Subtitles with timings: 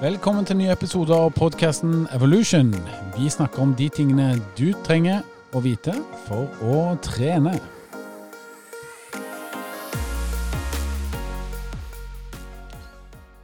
[0.00, 2.70] Velkommen til nye ny episode av podkasten Evolution.
[3.12, 5.18] Vi snakker om de tingene du trenger
[5.52, 5.92] å vite
[6.24, 7.50] for å trene.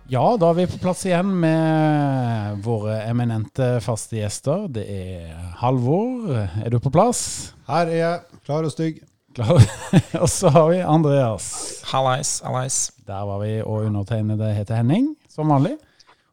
[0.09, 4.65] Ja, da er vi på plass igjen med våre eminente faste gjester.
[4.73, 6.31] Det er Halvor.
[6.65, 7.51] Er du på plass?
[7.69, 9.03] Her er jeg, klar og stygg.
[9.37, 9.61] Klar.
[10.23, 11.51] og så har vi Andreas.
[11.93, 12.81] Hallais, hallais.
[13.05, 15.77] Der var vi, og undertegnede heter Henning, som vanlig.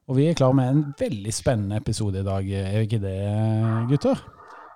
[0.04, 3.20] Og vi er klar med en veldig spennende episode i dag, er vi ikke det,
[3.92, 4.20] gutter?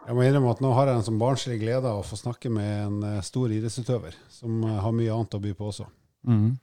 [0.07, 2.51] Jeg må innrømme at nå har jeg en sånn barnslig glede av å få snakke
[2.53, 5.89] med en eh, stor idrettsutøver, som eh, har mye annet å by på også.
[6.31, 6.53] Mm.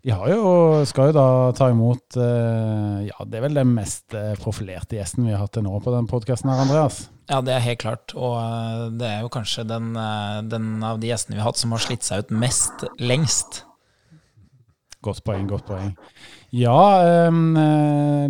[0.00, 0.44] Vi har jo,
[0.88, 5.34] skal jo da ta imot eh, Ja, det er vel den mest profilerte gjesten vi
[5.34, 7.02] har hatt til nå på den podkasten her, Andreas.
[7.28, 8.16] Ja, det er helt klart.
[8.16, 9.92] Og det er jo kanskje den,
[10.48, 13.66] den av de gjestene vi har hatt som har slitt seg ut mest lengst.
[15.04, 15.92] Godt poeng, godt poeng.
[16.50, 17.54] Ja, um,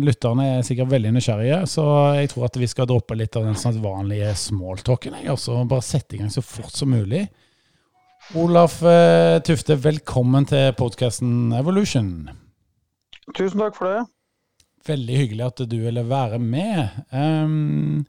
[0.03, 1.85] lytterne er sikkert veldig nysgjerrige, så
[2.19, 5.15] jeg tror at vi skal droppe litt av den sånn vanlige smalltalken.
[5.33, 7.25] Og så bare sette i gang så fort som mulig.
[8.37, 12.29] Olaf uh, Tufte, velkommen til podkasten Evolution.
[13.33, 14.03] Tusen takk for det.
[14.87, 17.01] Veldig hyggelig at du ville være med.
[17.09, 18.05] Um,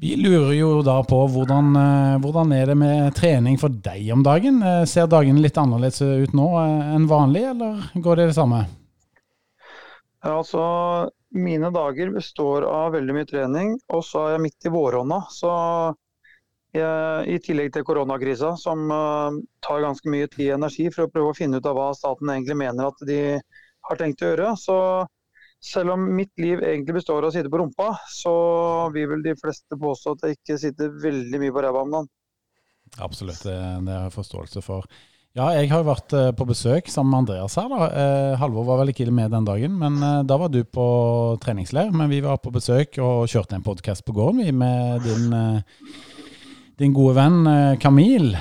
[0.00, 4.24] vi lurer jo da på hvordan, uh, hvordan er det med trening for deg om
[4.24, 4.64] dagen?
[4.64, 8.64] Uh, ser dagen litt annerledes ut nå enn vanlig, eller går det det samme?
[10.20, 10.62] Ja, altså,
[11.32, 15.22] mine dager består av veldig mye trening, og så er jeg midt i vårånda.
[15.32, 15.52] Så
[16.76, 21.12] jeg, i tillegg til koronakrisa, som uh, tar ganske mye tid og energi for å
[21.14, 23.20] prøve å finne ut av hva staten egentlig mener at de
[23.88, 24.76] har tenkt å gjøre, så
[25.60, 28.34] selv om mitt liv egentlig består av å sitte på rumpa, så
[28.94, 32.12] vil vel de fleste påstå at jeg ikke sitter veldig mye på ræva om dagen.
[33.00, 34.88] Absolutt, det, det har jeg forståelse for.
[35.38, 37.68] Ja, jeg har jo vært eh, på besøk sammen med Andreas her.
[37.70, 37.86] da.
[37.86, 40.86] Eh, Halvor var vel ikke med den dagen, men eh, da var du på
[41.44, 41.92] treningsleir.
[41.94, 45.30] Men vi var på besøk og kjørte en podkast på gården vi med din,
[46.82, 48.32] din gode venn Kamil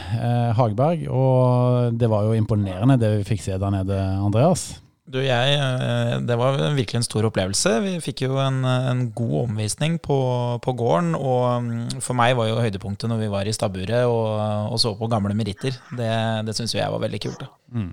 [0.57, 1.05] Hagberg.
[1.13, 4.71] Og det var jo imponerende det vi fikk se der nede, Andreas.
[5.09, 7.71] Du, jeg, eh, Det var virkelig en stor opplevelse.
[7.81, 10.19] Vi fikk jo en, en god omvisning på,
[10.61, 11.15] på, gården.
[11.17, 14.27] Og mm, for meg var jo høydepunktet når vi var i stabburet og,
[14.69, 15.73] og, så på gamle meritter.
[15.97, 16.11] Det,
[16.45, 17.41] det syns jeg var veldig kult.
[17.41, 17.49] da.
[17.73, 17.91] Mm.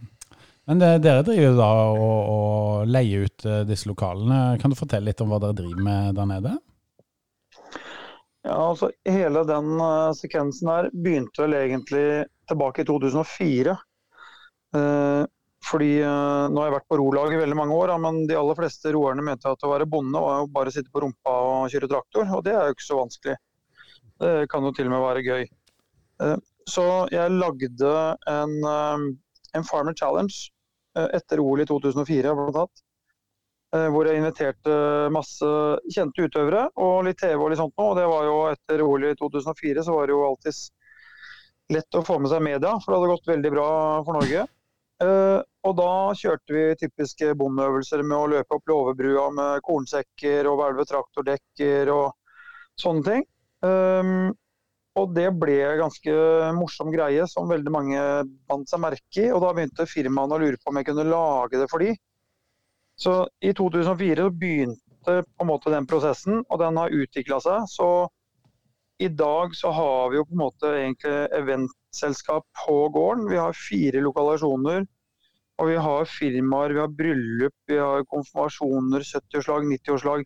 [0.66, 4.58] Men det, dere driver da og, og leier ut uh, disse lokalene.
[4.60, 6.56] Kan du fortelle litt om hva dere driver med der nede?
[8.46, 12.06] Ja, altså Hele den uh, sekvensen her begynte vel egentlig
[12.50, 13.76] tilbake i 2004.
[14.74, 15.22] Uh,
[15.66, 18.58] fordi uh, Nå har jeg vært på rolag i veldig mange år, men de aller
[18.58, 21.70] fleste roerne mente at å være bonde var jo bare å sitte på rumpa og
[21.72, 23.36] kjøre traktor, og det er jo ikke så vanskelig.
[24.22, 25.46] Det kan jo til og med være gøy.
[26.22, 27.92] Uh, så jeg lagde
[28.30, 29.06] en, uh,
[29.58, 30.34] en Farmer Challenge
[30.96, 32.82] etter OL i 2004, blant annet.
[33.92, 34.76] Hvor jeg inviterte
[35.12, 35.48] masse
[35.92, 37.90] kjente utøvere og litt TV og litt sånt noe.
[37.90, 42.04] Og det var jo etter OL i 2004 så var det jo alltid lett å
[42.06, 43.68] få med seg media, for det hadde gått veldig bra
[44.06, 44.46] for Norge.
[45.02, 50.60] Uh, og da kjørte vi typiske bomøvelser med å løpe opp låvebrua med kornsekker og
[50.60, 52.14] hvelve traktordekker og
[52.80, 53.26] sånne ting.
[53.66, 54.30] Um,
[54.96, 56.12] og det ble ganske
[56.56, 58.02] morsom greie som veldig mange
[58.48, 59.28] bandt seg merke i.
[59.28, 61.92] Og da begynte firmaene å lure på om jeg kunne lage det for de.
[62.96, 67.68] Så i 2004 begynte på en måte den prosessen, og den har utvikla seg.
[67.68, 67.88] Så
[68.98, 73.26] i dag så har vi jo på en måte egentlig eventselskap på gården.
[73.30, 74.86] Vi har fire lokalasjoner.
[75.56, 80.24] Og vi har firmaer, vi har bryllup, vi har konfirmasjoner, 70-årslag, 90-årslag.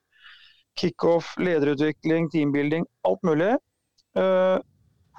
[0.80, 3.52] Kickoff, lederutvikling, teambuilding, alt mulig.
[4.18, 4.58] Uh,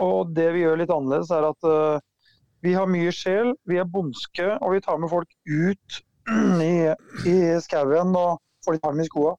[0.03, 2.01] og det vi gjør litt annerledes, er at uh,
[2.66, 6.01] vi har mye sjel, vi er bondske, og vi tar med folk ut
[6.66, 6.91] i,
[7.31, 9.35] i skauen og får litt harm i skoa.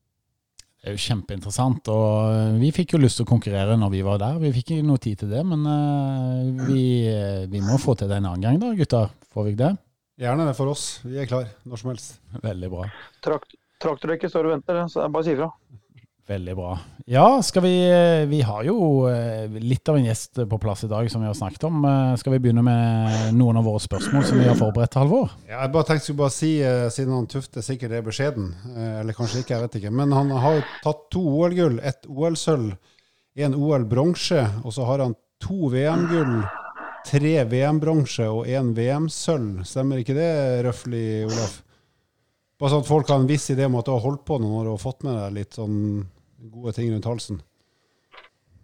[0.82, 4.16] Det er jo kjempeinteressant, og vi fikk jo lyst til å konkurrere når vi var
[4.18, 4.40] der.
[4.42, 7.06] Vi fikk ikke noe tid til det, men uh, vi,
[7.52, 9.12] vi, må få til det en annen gang da, gutter.
[9.30, 9.76] Får vi ikke det?
[10.24, 10.86] Gjerne det for oss.
[11.06, 12.16] Vi er klar når som helst.
[12.42, 12.88] Veldig bra.
[13.22, 15.48] Trakt, Traktordekket står og venter, så det er bare å si ifra.
[16.32, 16.70] Veldig bra.
[17.12, 17.74] Ja, skal vi
[18.30, 18.76] Vi har jo
[19.60, 21.82] litt av en gjest på plass i dag som vi har snakket om.
[22.16, 25.34] Skal vi begynne med noen av våre spørsmål som vi har forberedt, Halvor?
[25.50, 26.52] Ja, jeg bare tenkte skulle bare si,
[26.94, 28.48] siden han Tufte sikkert er beskjeden,
[29.02, 31.76] eller kanskje ikke, jeg vet ikke, men han har jo tatt to OL-gull.
[31.84, 32.72] Ett OL-sølv,
[33.44, 36.40] en OL-bronse, og så har han to VM-gull
[37.02, 39.66] tre VM-bronse og én VM-sølv.
[39.68, 40.32] Stemmer ikke det
[40.68, 41.60] røftlig, Olaf?
[42.62, 44.60] Bare sånn at folk har en viss idé om at du har holdt på noen
[44.62, 45.78] år og fått med deg litt sånn
[46.50, 47.42] gode ting rundt halsen.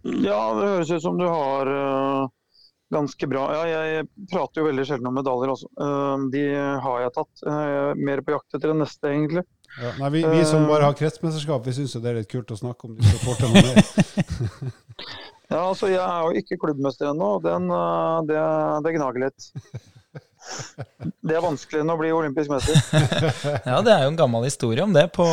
[0.02, 2.30] Ja, det høres ut som du har uh,
[2.94, 3.44] ganske bra.
[3.54, 5.70] Ja, jeg prater jo veldig sjelden om medaljer også.
[5.78, 6.44] Uh, de
[6.84, 7.44] har jeg tatt.
[7.44, 9.44] Jeg er mer på jakt etter den neste, egentlig.
[9.78, 12.56] Ja, nei, vi, vi, som bare har kretsmesterskap, vi syns det er litt kult å
[12.58, 13.76] snakke om de noe mer.
[15.52, 17.44] ja, altså jeg er jo ikke klubbmester ennå, og
[18.30, 18.40] det,
[18.86, 19.50] det gnager litt.
[20.98, 22.78] Det er vanskeligere enn å bli olympisk mester.
[23.70, 25.26] ja, det er jo en gammel historie om det på,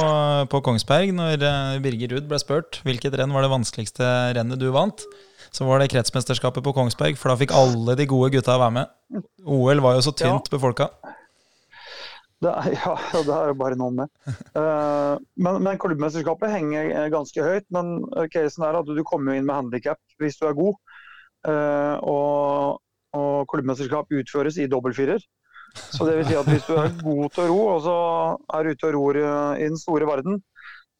[0.51, 1.13] på Kongsberg.
[1.15, 1.45] Når
[1.83, 5.05] Birger Ruud ble spurt hvilket renn var det vanskeligste rennet du vant,
[5.55, 9.21] så var det kretsmesterskapet på Kongsberg, for da fikk alle de gode gutta være med.
[9.45, 10.55] OL var jo så tynt ja.
[10.57, 10.89] befolka.
[12.43, 14.11] Det er, ja, det er jo bare noen med.
[14.57, 17.65] Uh, men, men klubbmesterskapet henger ganske høyt.
[17.73, 18.01] Men
[18.33, 20.75] casen er at du kommer inn med handikap hvis du er god.
[21.45, 22.81] Uh, og
[23.15, 25.23] og klubbmesterskap utføres i dobbeltfirer.
[25.75, 27.95] Så det vil si at hvis du er god til å ro, og så
[28.57, 30.39] er ute og ror i den store verden,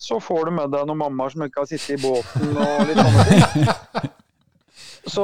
[0.02, 3.00] så får du med deg noen mammaer som ikke har sittet i båten og litt
[3.00, 4.12] sånne ting.
[5.16, 5.24] Så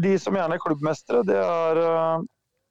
[0.00, 1.80] de som gjerne er klubbmestere, det er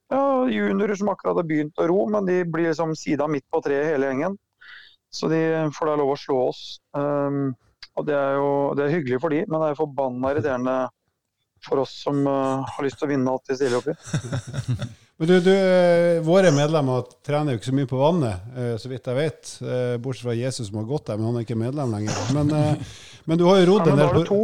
[0.09, 3.61] ja, juniorer som akkurat har begynt å ro, men de blir liksom sida midt på
[3.63, 4.37] treet hele gjengen.
[5.13, 5.41] Så de
[5.75, 6.63] får da lov å slå oss.
[6.97, 7.53] Um,
[7.97, 10.75] og det er jo det er hyggelig for de, men det er forbanna irriterende
[11.65, 13.95] for oss som uh, har lyst til å vinne alt vi stiller opp i.
[15.19, 18.87] Men du, du, eh, Våre medlemmer trener jo ikke så mye på vannet, eh, så
[18.87, 19.49] vidt jeg vet.
[19.99, 22.21] Bortsett fra Jesus som har gått der, men han er ikke medlem lenger.
[22.37, 22.53] Men,
[23.27, 24.37] men du har jo rodd en del på.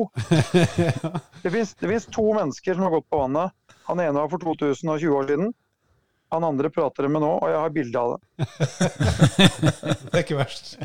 [1.45, 3.55] Det fins to mennesker som har gått på vannet.
[3.87, 5.55] Han ene var for 2020 år siden.
[6.35, 8.47] Han andre prater med nå, og jeg har bilde av det.
[10.11, 10.75] det er ikke verst.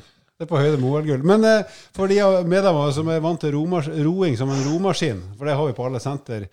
[0.41, 1.25] Det er på høyde med OL-gull.
[1.29, 2.17] Men eh, for de
[2.49, 6.01] medlemmer som er vant til roing som en romaskin, for det har vi på alle
[6.01, 6.47] senter,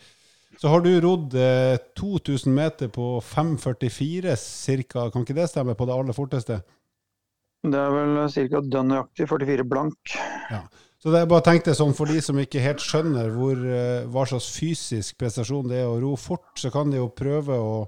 [0.60, 4.36] så har du rodd eh, 2000 meter på 5,44
[4.92, 5.06] ca.
[5.14, 6.58] Kan ikke det stemme på det aller forteste?
[7.64, 8.62] Det er vel ca.
[8.76, 10.18] dønn nøyaktig 44 blank.
[10.52, 10.66] Ja.
[11.00, 14.04] Så det er bare tenk det sånn, For de som ikke helt skjønner hvor, eh,
[14.12, 17.86] hva slags fysisk prestasjon det er å ro fort, så kan de jo prøve å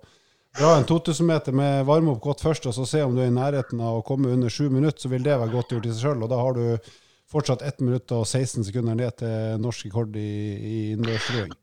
[0.59, 3.29] dra en 2000 meter med varme opp godt først, og så se om du er
[3.29, 5.93] i nærheten av å komme under sju minutter, så vil det være godt gjort i
[5.93, 6.25] seg sjøl.
[6.25, 6.89] Og da har du
[7.31, 10.29] fortsatt 1 minutt og 16 sekunder ned til norsk rekord i,
[10.59, 11.53] i innendørsroing.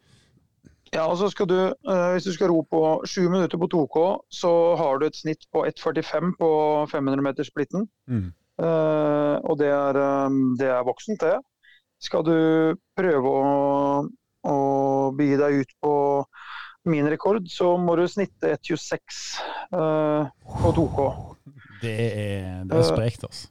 [0.94, 1.58] Ja, og så skal du,
[1.88, 5.44] uh, Hvis du skal ro på 7 minutter på 2K, så har du et snitt
[5.52, 6.50] på 1,45 på
[6.92, 7.88] 500-metersplitten.
[8.08, 8.30] Mm.
[8.56, 11.36] Uh, og det er, um, det er voksent, det.
[12.00, 12.38] Skal du
[12.96, 14.06] prøve å,
[14.46, 14.56] å
[15.18, 15.95] begi deg ut på
[16.90, 19.20] min rekord, så må du snitte 1,26
[19.74, 20.28] uh,
[20.62, 21.04] på 2K.
[21.82, 23.50] Det er, det er sprekt, altså.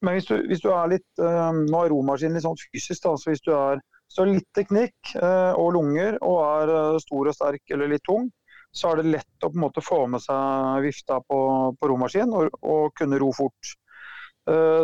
[0.00, 3.12] Men hvis du, hvis du, er litt uh, Nå er romaskinen litt sånn fysisk, da,
[3.20, 7.74] så hvis du er så litt teknikk uh, og lunger og er stor og sterk
[7.74, 8.30] eller litt tung,
[8.72, 11.38] så er det lett å på en måte få med seg vifta på,
[11.76, 13.72] på romaskin og, og, kunne ro fort.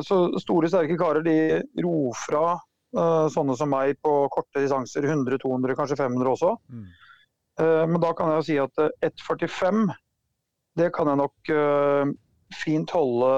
[0.06, 1.36] Så store, sterke karer de
[1.82, 2.56] ror fra
[3.32, 6.50] sånne som meg på korte distanser, 100, 200, kanskje 500 også.
[6.70, 6.90] Mm.
[7.60, 9.94] Eh, men da kan jeg si at 1,45 eh,
[10.76, 12.10] det kan jeg nok eh,
[12.56, 13.30] fint holde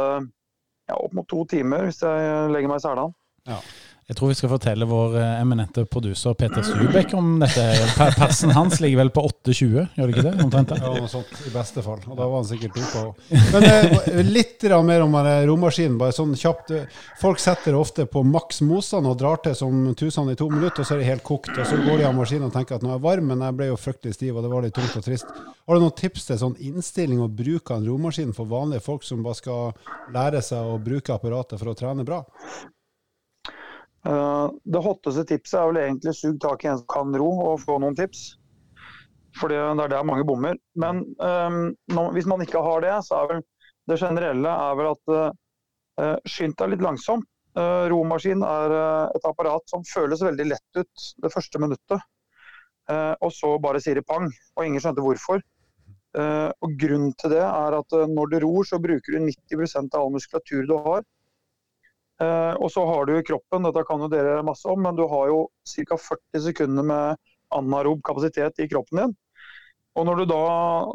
[0.88, 3.14] ja, opp mot to timer hvis jeg legger meg i selen.
[3.48, 3.60] Ja.
[4.08, 7.64] Jeg tror vi skal fortelle vår eh, eminente produser Peter Subek om dette.
[8.16, 10.32] Persen hans ligger vel på 8,20, gjør det ikke det?
[10.46, 12.00] Omtrent Ja, noe sånt i beste fall.
[12.06, 13.34] Og da var han sikkert dopa òg.
[13.52, 15.18] Men eh, litt mer om
[15.50, 16.72] romaskinen, bare sånn kjapt.
[17.20, 20.88] Folk setter ofte på maks motstand og drar til som tusen i to minutter, og
[20.88, 21.52] så er det helt kokt.
[21.52, 23.58] Og så går de av maskinen og tenker at nå er jeg varm, men jeg
[23.60, 25.36] ble jo fryktelig stiv, og det var litt tungt og trist.
[25.68, 29.04] Har du noen tips til sånn innstilling og bruk av en romaskin for vanlige folk
[29.04, 32.24] som bare skal lære seg å bruke apparatet for å trene bra?
[34.08, 37.64] Eh, det hotteste tipset er vel egentlig sug tak i en som kan ro, og
[37.64, 38.30] få noen tips.
[39.38, 40.56] For det er der mange bommer.
[40.80, 43.42] Men um, hvis man ikke har det, så er vel
[43.88, 47.28] det generelle er vel at uh, skynd deg litt langsomt.
[47.58, 52.02] Uh, romaskin er uh, et apparat som føles veldig lett ut det første minuttet.
[52.90, 55.44] Uh, og så bare sier det pang, og ingen skjønte hvorfor.
[56.18, 60.14] og Grunnen til det er at når du ror, så bruker du 90% av all
[60.16, 61.04] muskulatur du har.
[62.18, 65.30] Eh, og så har du kroppen, dette kan jo dere masse om, men du har
[65.30, 65.98] jo ca.
[66.08, 67.20] 40 sekunder med
[67.54, 69.14] anarob kapasitet i kroppen din.
[69.98, 70.42] Og når du da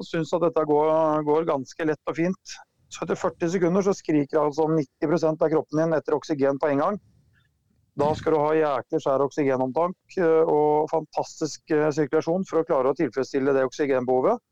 [0.07, 2.57] syns at dette går, går, ganske lett og fint,
[2.93, 6.83] så etter 40 sekunder så skriker altså 90% av kroppen din etter oksygen på en
[6.83, 6.99] gang.
[7.99, 12.91] Da skal du ha jæklig skjær oksygenomtank eh, og fantastisk eh, sirkulasjon for å klare
[12.91, 14.43] å tilfredsstille det oksygenbehovet.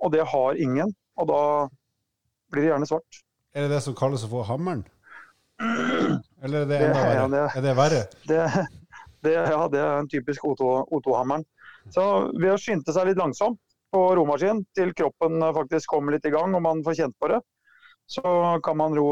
[0.00, 1.42] Og det har ingen, og da
[2.52, 3.22] blir det gjerne svart.
[3.56, 4.84] Er det det som kalles å få hammeren?
[5.60, 7.46] Eller er det enda verre?
[7.56, 8.02] Er det verre?
[8.28, 8.44] Det,
[9.24, 11.44] det, ja, det er en typisk O2-hammeren.
[11.92, 12.04] Så
[12.36, 16.54] ved å skynde seg litt langsomt på romaskin til kroppen faktisk kommer litt i gang
[16.54, 17.40] og man får kjent på det,
[18.10, 18.22] så
[18.64, 19.08] kan man ro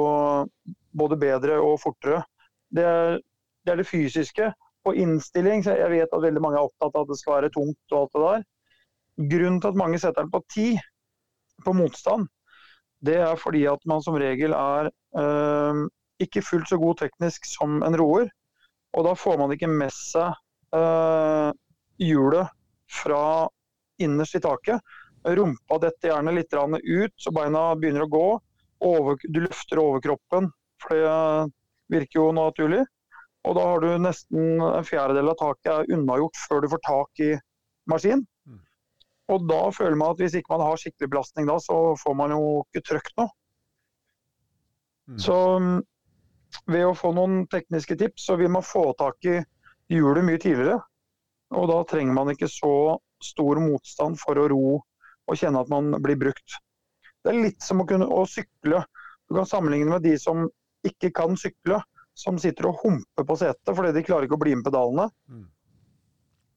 [0.99, 2.23] både bedre og fortere.
[2.71, 4.53] Det er det, er det fysiske.
[4.87, 7.51] På innstilling, så jeg vet at veldig mange er opptatt av at det skal være
[7.53, 8.45] tungt og alt det der.
[9.33, 10.69] grunnen til at mange setter den på ti
[11.67, 12.29] på motstand,
[13.05, 14.89] det er fordi at man som regel er
[15.19, 15.81] eh,
[16.23, 18.29] ikke fullt så god teknisk som en roer.
[18.97, 20.33] Og da får man ikke med seg
[20.75, 21.51] eh,
[22.03, 22.55] hjulet
[22.89, 23.23] fra
[24.03, 24.83] innerst i taket.
[25.29, 28.29] Rumpa detter gjerne litt ut, så beina begynner å gå.
[28.87, 31.51] Over, du løfter overkroppen, for det
[31.91, 32.85] virker jo naturlig.
[33.49, 37.31] Og da har du nesten en fjerdedel av taket unnagjort før du får tak i
[37.91, 38.25] maskin.
[38.47, 38.61] Mm.
[39.35, 42.35] Og da føler man at hvis ikke man har skikkelig belastning da, så får man
[42.35, 43.31] jo ikke trøkt noe.
[45.09, 45.19] Mm.
[45.25, 45.79] Så mm,
[46.67, 49.39] ved å få noen tekniske tips, så vil man få tak i
[49.93, 50.79] hjulet mye tidligere.
[51.57, 54.65] Og da trenger man ikke så stor motstand for å ro
[55.29, 56.59] og kjenne at man blir brukt.
[57.25, 58.83] Det er litt som å kunne å sykle.
[59.29, 60.47] Du kan sammenligne med de som
[60.87, 61.81] ikke kan sykle,
[62.19, 65.09] som sitter og humper på setet fordi de klarer ikke å bli med pedalene.
[65.31, 65.47] Mm.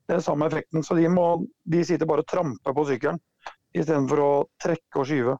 [0.07, 0.83] Det er samme effekten.
[0.83, 1.25] Så de, må,
[1.63, 3.19] de sitter bare og tramper på sykkelen
[3.77, 4.31] istedenfor å
[4.61, 5.37] trekke og skyve.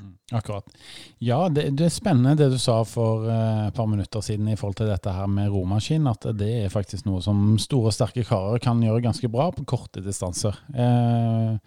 [0.00, 0.64] Mm, akkurat.
[1.18, 4.56] Ja, det, det, er spennende det du sa for uh, et par minutter siden i
[4.56, 6.06] forhold til dette her med romaskin.
[6.10, 10.04] At det er faktisk noe som store, sterke karer kan gjøre ganske bra på korte
[10.04, 10.58] distanser.
[10.76, 11.58] Uh,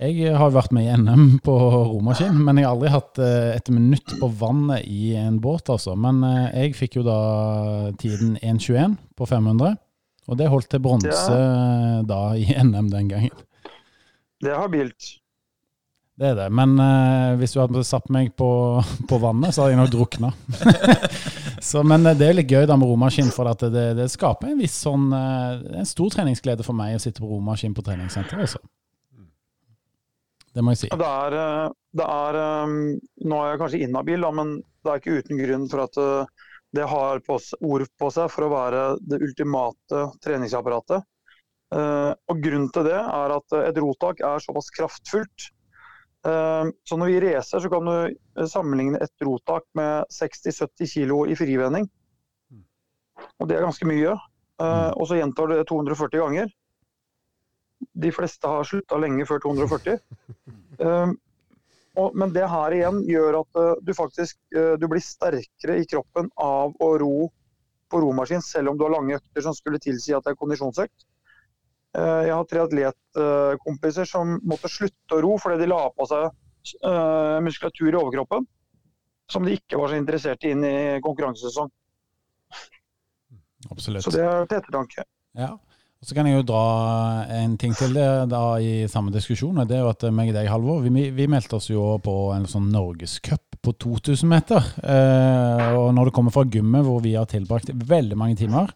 [0.00, 1.54] jeg har vært med i NM på
[1.92, 5.96] romaskin, men jeg har aldri hatt uh, et minutt på vannet i en båt, altså.
[5.98, 6.24] Men
[6.54, 7.20] jeg fikk jo da
[8.00, 9.76] tiden 1.21 på 500.
[10.30, 12.02] Og det holdt til bronse ja.
[12.06, 13.46] da i NM den gangen.
[14.40, 15.19] Det er habilt.
[16.20, 16.50] Det er det.
[16.52, 18.48] Men uh, hvis du hadde satt meg på,
[19.10, 20.32] på vannet, så hadde jeg nok drukna.
[21.90, 24.76] men eh, det er litt gøy da med romaskin, for det, det, skaper en viss
[24.84, 28.50] sånn uh, En stor treningsglede for meg å sitte på romaskin på treningssenteret.
[28.50, 28.60] Også.
[30.52, 30.90] Det må jeg si.
[31.00, 31.36] Det er,
[31.96, 36.00] det er Nå er jeg kanskje inhabil, men det er ikke uten grunn for at
[36.76, 37.38] det har på,
[37.70, 41.06] ord på seg for å være det ultimate treningsapparatet.
[41.70, 45.48] Og Grunnen til det er at et rotak er såpass kraftfullt.
[46.26, 51.38] Uh, så når vi racer, så kan du sammenligne et rotak med 60-70 kg i
[51.38, 51.88] frivending.
[53.40, 54.16] Og det er ganske mye.
[54.60, 56.52] Uh, og så gjentar du det 240 ganger.
[57.96, 59.98] De fleste har slutta lenge før 240.
[62.20, 66.30] Men det her igjen gjør at uh, du faktisk uh, du blir sterkere i kroppen
[66.40, 67.30] av å ro
[67.90, 71.06] på romaskin, selv om du har lange økter som skulle tilsi at det er kondisjonsøkt.
[71.96, 76.30] Uh, jeg har tre atletkompiser som måtte slutte å ro fordi de la på seg
[77.40, 78.44] muskulatur i overkroppen
[79.32, 81.70] som de ikke var så interessert i inn i konkurransesesong.
[83.70, 84.04] Absolutt.
[84.04, 85.04] Så det er til ettertanke.
[85.38, 85.54] Ja.
[86.00, 86.64] Og Så kan jeg jo dra
[87.36, 89.58] en ting til det da i samme diskusjon.
[89.58, 92.32] og det er jo at meg og deg, Halvor, vi, vi, meldte oss jo på
[92.32, 94.64] en sånn norgescup på 2000 meter.
[94.80, 98.72] Eh, og når det kommer fra gymmet, hvor vi har tilbrakt veldig mange timer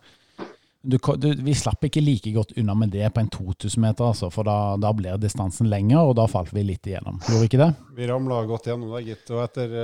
[0.85, 4.31] du, du, Vi slapp ikke like godt unna med det på en 2000 meter, altså,
[4.33, 7.21] for da, da blir distansen lenger, og da falt vi litt igjennom.
[7.25, 7.71] Gjorde vi ikke det?
[7.97, 9.33] Vi ramla godt gjennom det, gitt.
[9.33, 9.77] Og etter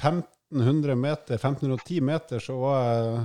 [0.00, 3.24] 1500 eh, meter, 1510 meter, så var jeg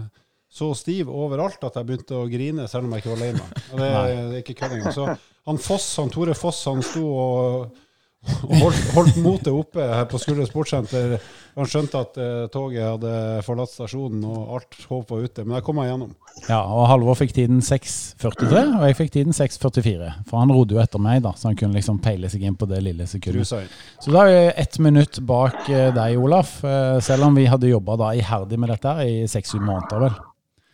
[0.60, 3.60] så stiv overalt at jeg begynte å grine, selv om jeg ikke var lei meg.
[3.70, 4.96] Og det, det er ikke kødd engang.
[4.96, 5.06] Så
[5.50, 7.86] han Foss, han Tore Foss han sto og
[8.28, 11.14] holdt, holdt, motet oppe her på Skulder sportssenter.
[11.56, 13.12] Han skjønte at eh, toget hadde
[13.46, 15.46] forlatt stasjonen og alt håp var ute.
[15.46, 16.12] Men der kom han gjennom.
[16.50, 20.12] Ja, og Halvor fikk tiden 6.43, og jeg fikk tiden 6.44.
[20.30, 22.68] For han rodde jo etter meg, da, så han kunne liksom peile seg inn på
[22.70, 23.50] det lille sekundet.
[23.50, 26.60] Så da er vi ett minutt bak eh, deg, Olaf.
[26.68, 30.20] eh, selv om vi hadde jobba iherdig med dette her i seks-syv måneder, vel.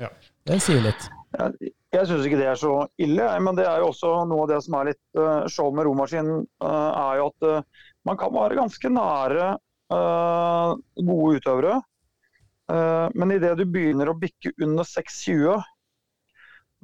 [0.06, 0.12] Ja.
[0.46, 1.10] Det sier litt.
[1.36, 4.52] Jeg, jeg syns ikke det er så ille, men det er jo også noe av
[4.52, 8.34] det som er litt uh, show med romaskinen, uh, er jo at uh, man kan
[8.36, 11.76] være ganske nære gode utøvere.
[13.14, 15.62] Men idet du begynner å bikke under 6,20,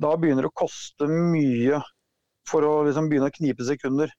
[0.05, 1.79] da begynner det å koste mye
[2.49, 4.13] for å liksom begynne å knipe sekunder.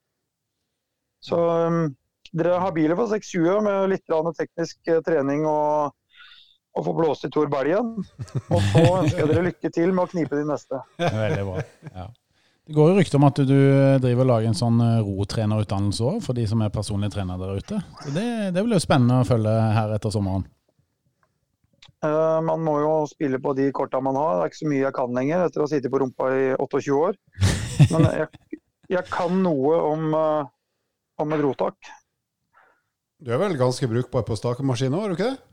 [1.23, 1.79] Så um,
[2.35, 5.95] dere er habile for 6,20 med litt teknisk trening og
[6.73, 7.93] å få blåst i Tor Belgen.
[8.49, 10.81] Og så ønsker jeg dere lykke til med å knipe de neste.
[10.97, 11.63] Veldig bra.
[11.93, 12.09] Ja.
[12.63, 13.57] Det går jo rykter om at du
[13.99, 17.59] driver og lager en sånn eh, rotrenerutdannelse òg, for de som er personlige trenere der
[17.59, 17.79] ute.
[18.05, 20.45] Så det, det blir jo spennende å følge her etter sommeren.
[22.03, 24.37] Uh, man må jo spille på de korta man har.
[24.37, 26.45] Det er ikke så mye jeg kan lenger etter å ha sittet på rumpa i
[26.55, 27.19] 28 år.
[27.91, 28.59] Men jeg,
[28.95, 30.47] jeg kan noe om, uh,
[31.23, 31.91] om et rotak.
[33.23, 35.52] Du er vel ganske brukbar på stakemaskin òg, er du ikke det?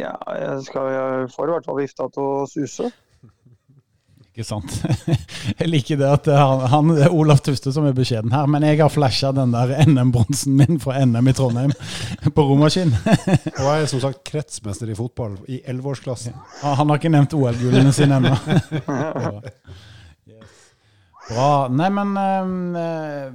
[0.00, 2.90] Ja, jeg, skal, jeg får i hvert fall vifta til å suse.
[4.30, 4.76] Ikke sant.
[5.58, 8.62] Jeg liker det at han, han det er Olaf Tuste som er beskjeden her, men
[8.62, 11.74] jeg har flasha den der NM-bronsen min fra NM i Trondheim
[12.36, 12.94] på romaskin.
[12.94, 16.36] Og jeg er som sagt kretsmester i fotball i elleveårsklassen.
[16.62, 18.36] Ja, han har ikke nevnt OL-gullene sine ennå.
[21.30, 21.50] Bra.
[21.74, 22.16] Nei, men
[22.78, 23.26] eh,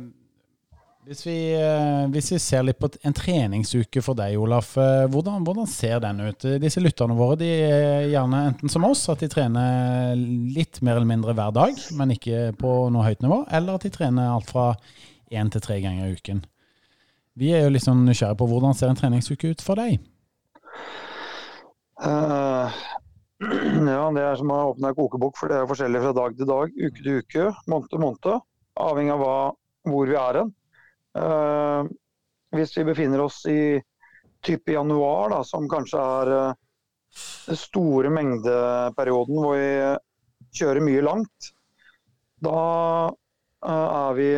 [1.05, 4.71] hvis, vi, eh, hvis vi ser litt på en treningsuke for deg, Olaf.
[4.81, 6.45] eh, hvordan, hvordan ser den ut?
[6.61, 11.11] Disse lytterne våre de er gjerne enten som oss, at de trener litt mer eller
[11.11, 14.73] mindre hver dag, men ikke på noe høyt nivå, eller at de trener alt fra
[15.29, 16.41] én til tre ganger i uken.
[17.35, 19.99] Vi er jo litt sånn nysgjerrige på hvordan ser en treningsuke ut for deg?
[22.01, 22.73] Uh,
[23.45, 26.49] ja, det er som å åpne en kokebok, for det er forskjellig fra dag til
[26.49, 28.45] dag, uke til uke, måned til måned.
[28.81, 29.35] Avhengig av hva,
[29.85, 30.55] hvor vi er hen.
[31.15, 31.83] Eh,
[32.55, 33.81] hvis vi befinner oss i
[34.43, 36.55] type januar, da, som kanskje er eh,
[37.47, 41.51] den store mengdeperioden hvor vi kjører mye langt,
[42.43, 42.61] da
[43.07, 44.29] eh, er vi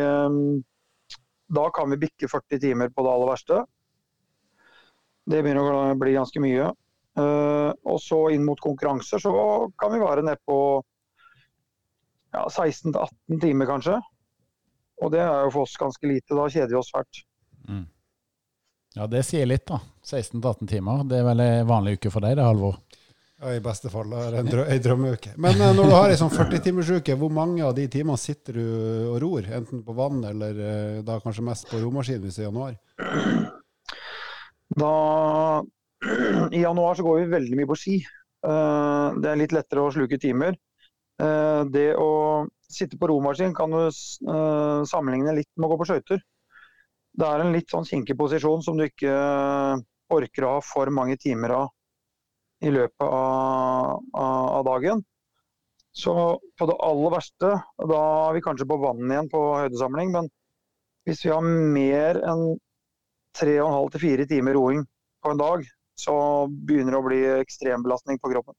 [1.48, 3.62] Da kan vi bikke 40 timer på det aller verste.
[5.24, 6.66] Det begynner å bli ganske mye.
[7.88, 9.32] Og så inn mot konkurranser så
[9.80, 10.58] kan vi være nedpå
[12.36, 13.96] ja, 16-18 timer, kanskje.
[15.02, 16.34] Og det er jo for oss ganske lite.
[16.34, 17.22] Da kjeder vi oss fælt.
[18.96, 19.78] Ja, det sier litt, da.
[20.04, 21.04] 16-18 timer.
[21.06, 22.80] Det er vel en vanlig uke for deg, det, Halvor?
[23.38, 25.36] Ja, I beste fall er det en, drø en drømmeuke.
[25.38, 28.64] Men eh, når du har ei sånn 40-timersuke, hvor mange av de timene sitter du
[29.12, 29.46] og ror?
[29.60, 32.74] Enten på vann eller eh, da kanskje mest på romaskin hvis det er januar?
[34.82, 34.94] Da
[36.58, 38.00] I januar så går vi veldig mye på ski.
[38.42, 40.58] Uh, det er litt lettere å sluke timer.
[41.22, 42.10] Uh, det å
[42.72, 46.22] sitte på romaskin kan du uh, sammenligne litt med å gå på skøyter.
[47.18, 49.12] Det er en litt sånn kinkig posisjon som du ikke
[50.14, 51.70] orker å ha for mange timer av
[52.64, 55.02] i løpet av, av, av dagen.
[55.98, 56.14] Så
[56.58, 57.52] på det aller verste,
[57.90, 60.30] da er vi kanskje på vann igjen på høydesamling, men
[61.08, 62.44] hvis vi har mer enn
[63.38, 64.84] tre og en halv til fire timer roing
[65.24, 65.66] på en dag,
[65.98, 66.14] så
[66.48, 68.54] begynner det å bli ekstrembelastning på kroppen.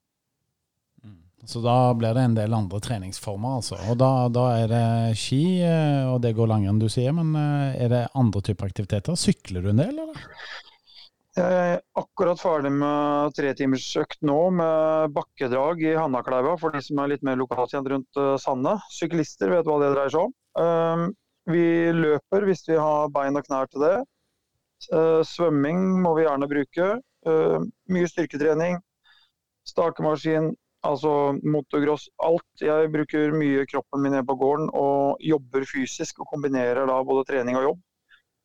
[1.48, 3.77] Så da blir det en del andre treningsformer, altså.
[3.89, 7.13] Og da, da er det ski, eh, og det går langrenn, du sier.
[7.15, 9.15] Men eh, er det andre typer aktiviteter?
[9.19, 10.25] Sykler du en del, eller?
[11.39, 17.14] Jeg er akkurat ferdig med tretimersøkt nå med bakkedrag i Hannakleiva, for de som er
[17.14, 18.44] litt mer lokalkjent rundt sandet.
[18.44, 18.75] Sande.
[18.92, 20.33] Syklister vet hva det dreier seg om.
[20.59, 21.05] Um,
[21.48, 21.64] vi
[21.96, 23.96] løper hvis vi har bein og knær til det.
[25.29, 26.90] Svømming må vi gjerne bruke.
[27.94, 28.77] Mye styrketrening.
[29.70, 30.51] Stakemaskin,
[30.85, 31.11] altså
[31.44, 32.07] motocross.
[32.24, 32.63] Alt.
[32.63, 37.27] Jeg bruker mye kroppen min nede på gården og jobber fysisk og kombinerer da både
[37.29, 37.85] trening og jobb.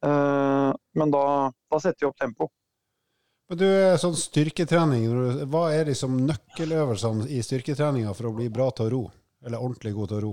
[0.04, 1.24] Uh, men da,
[1.72, 2.50] da setter vi opp tempo.
[3.48, 5.04] Men du, eh, sånn styrketrening,
[5.52, 9.02] hva er liksom nøkkeløvelsene i styrketreninga for å bli bra til å ro?
[9.44, 10.30] Eller ordentlig god til å ro?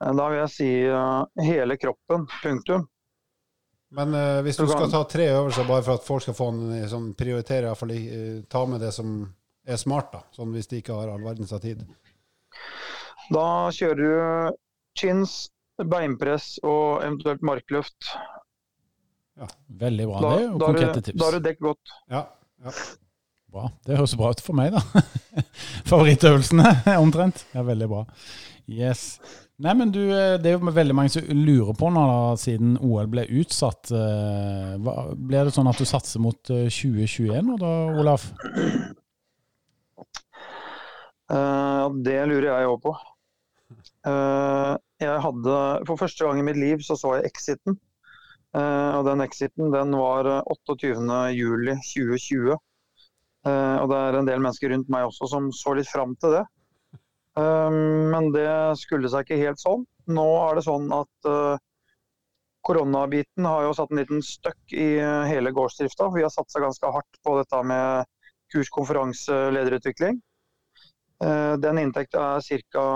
[0.00, 0.70] Eh, Da vil jeg si
[1.44, 2.24] hele kroppen.
[2.40, 2.86] Punktum.
[3.96, 6.62] Men uh, hvis du skal ta tre øvelser bare for at folk skal få en
[6.76, 9.18] eh, sånn, prioritere, iallfall uh, eh, ta med det som
[9.66, 10.20] er smart, da.
[10.36, 11.80] Sånn hvis de ikke har all verdens av tid.
[13.32, 14.58] Da kjører du
[15.00, 15.46] chins,
[15.80, 18.12] beinpress og eventuelt markløft.
[19.66, 20.20] Veldig bra.
[20.20, 21.96] Da, det er jo konkrete du, da har du dekket godt.
[22.12, 22.22] Ja.
[23.52, 23.70] Bra.
[23.84, 25.02] Det høres bra ut for meg, da.
[25.90, 27.46] Favorittøvelsene, omtrent.
[27.56, 28.04] Ja, veldig bra.
[28.68, 29.16] Yes.
[29.64, 32.76] Nei, men du, eh, Det er jo veldig mange som lurer på nå, da, siden
[32.84, 33.90] OL ble utsatt.
[33.90, 34.76] eh,
[35.16, 38.28] blir det sånn at du satser mot eh, 2021 nå da, Olaf?
[41.26, 42.92] Uh, det lurer jeg òg på.
[44.06, 45.56] Uh, jeg hadde,
[45.88, 47.74] For første gang i mitt liv så så jeg Exiten.
[48.56, 52.56] Uh, og den Exiten den var eh, 28.07.2020.
[53.46, 56.30] Uh, og det er en del mennesker rundt meg også som så litt fram til
[56.38, 56.44] det.
[57.38, 57.70] Eh,
[58.12, 59.86] men det skulle seg ikke helt sånn.
[60.06, 61.56] Nå er det sånn at eh,
[62.66, 66.08] koronabiten har jo satt en liten støkk i eh, hele gårdsdrifta.
[66.14, 68.08] Vi har satsa ganske hardt på dette med
[68.54, 70.20] kurs, konferanse, lederutvikling.
[71.24, 72.86] Eh, Den inntekten er ca.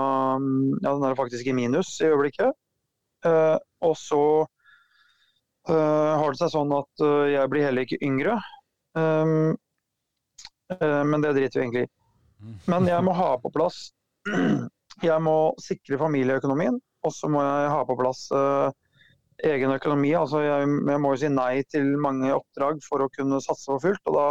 [0.81, 2.57] Ja, den er faktisk i minus i øyeblikket.
[3.21, 4.23] Og så
[5.69, 8.39] har det seg sånn at jeg blir heller ikke yngre.
[8.97, 9.57] Um,
[10.73, 11.91] eh, Men det driter vi egentlig i.
[12.65, 13.91] Men jeg må ha på plass
[15.07, 18.69] Jeg må sikre familieøkonomien, og så må jeg ha på plass eh,
[19.49, 20.11] egen økonomi.
[20.17, 23.81] Altså jeg, jeg må jo si nei til mange oppdrag for å kunne satse for
[23.81, 24.03] fullt.
[24.11, 24.27] Og da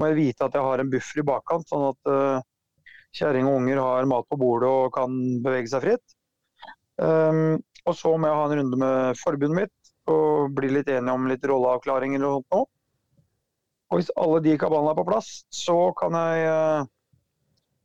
[0.00, 2.42] må jeg vite at jeg har en buffer i bakkant, sånn at uh,
[3.16, 6.16] kjerring og unger har mat på bordet og kan bevege seg fritt.
[7.00, 11.14] Um, og så må jeg ha en runde med forbundet mitt og bli litt enige
[11.14, 12.70] om litt rolleavklaringer og sånt noe.
[13.90, 16.90] Og hvis alle de kabalene er på plass, så kan jeg uh,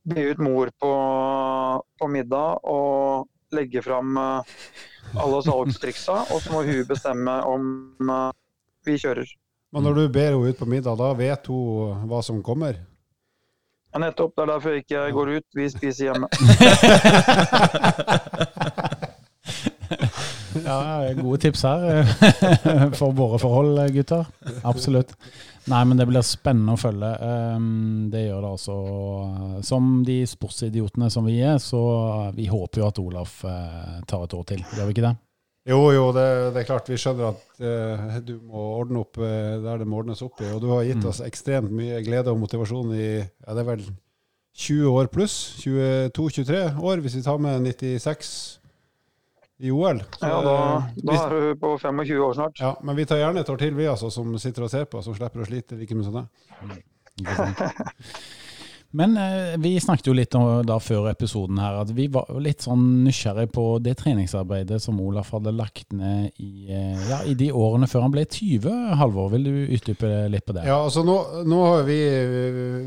[0.06, 0.92] be ut mor på,
[2.00, 4.56] på middag og legge fram uh,
[5.16, 7.70] alle salgstriksa, og så må hun bestemme om
[8.10, 8.32] uh,
[8.86, 9.30] vi kjører.
[9.74, 12.78] Men når du ber henne ut på middag, da vet hun hva som kommer?
[13.96, 14.36] Ja, nettopp.
[14.36, 15.48] Det er derfor jeg ikke går ut.
[15.56, 16.28] Vi spiser hjemme.
[20.66, 22.08] Ja, gode tips her
[23.00, 24.26] for våre forhold, gutter.
[24.64, 25.12] Absolutt.
[25.68, 27.10] Nei, men det blir spennende å følge.
[27.58, 28.76] Um, Det gjør det altså.
[29.66, 31.80] Som de sportsidiotene som vi er, så
[32.38, 34.62] vi håper jo at Olaf eh, tar et år til.
[34.78, 35.16] Gjør vi ikke det?
[35.66, 39.56] Jo, jo, det, det er klart vi skjønner at eh, du må ordne opp eh,
[39.64, 40.52] der det må ordnes opp i.
[40.54, 41.08] Og du har gitt Mm.
[41.10, 43.82] oss ekstremt mye glede og motivasjon i ja, det er vel
[44.56, 45.34] 20 år pluss.
[45.66, 48.30] 22-23 år, hvis vi tar med 96
[48.62, 48.65] i
[49.60, 50.02] OL.
[50.20, 52.60] Ja, da, eh, da er du på 25 år snart.
[52.60, 55.02] ja, men vi tar gjerne et år til, vi altså, som sitter og ser på,
[55.06, 56.28] som slipper å slite like mye som deg.
[58.96, 62.64] Men eh, vi snakket jo litt om, da før episoden her at vi var litt
[62.64, 67.50] sånn nysgjerrig på det treningsarbeidet som Olaf hadde lagt ned i, eh, ja, i de
[67.52, 68.96] årene før han ble 20.
[69.02, 70.64] Halvor, vil du utdype litt på det?
[70.70, 72.82] Ja, altså nå, nå har vi eh,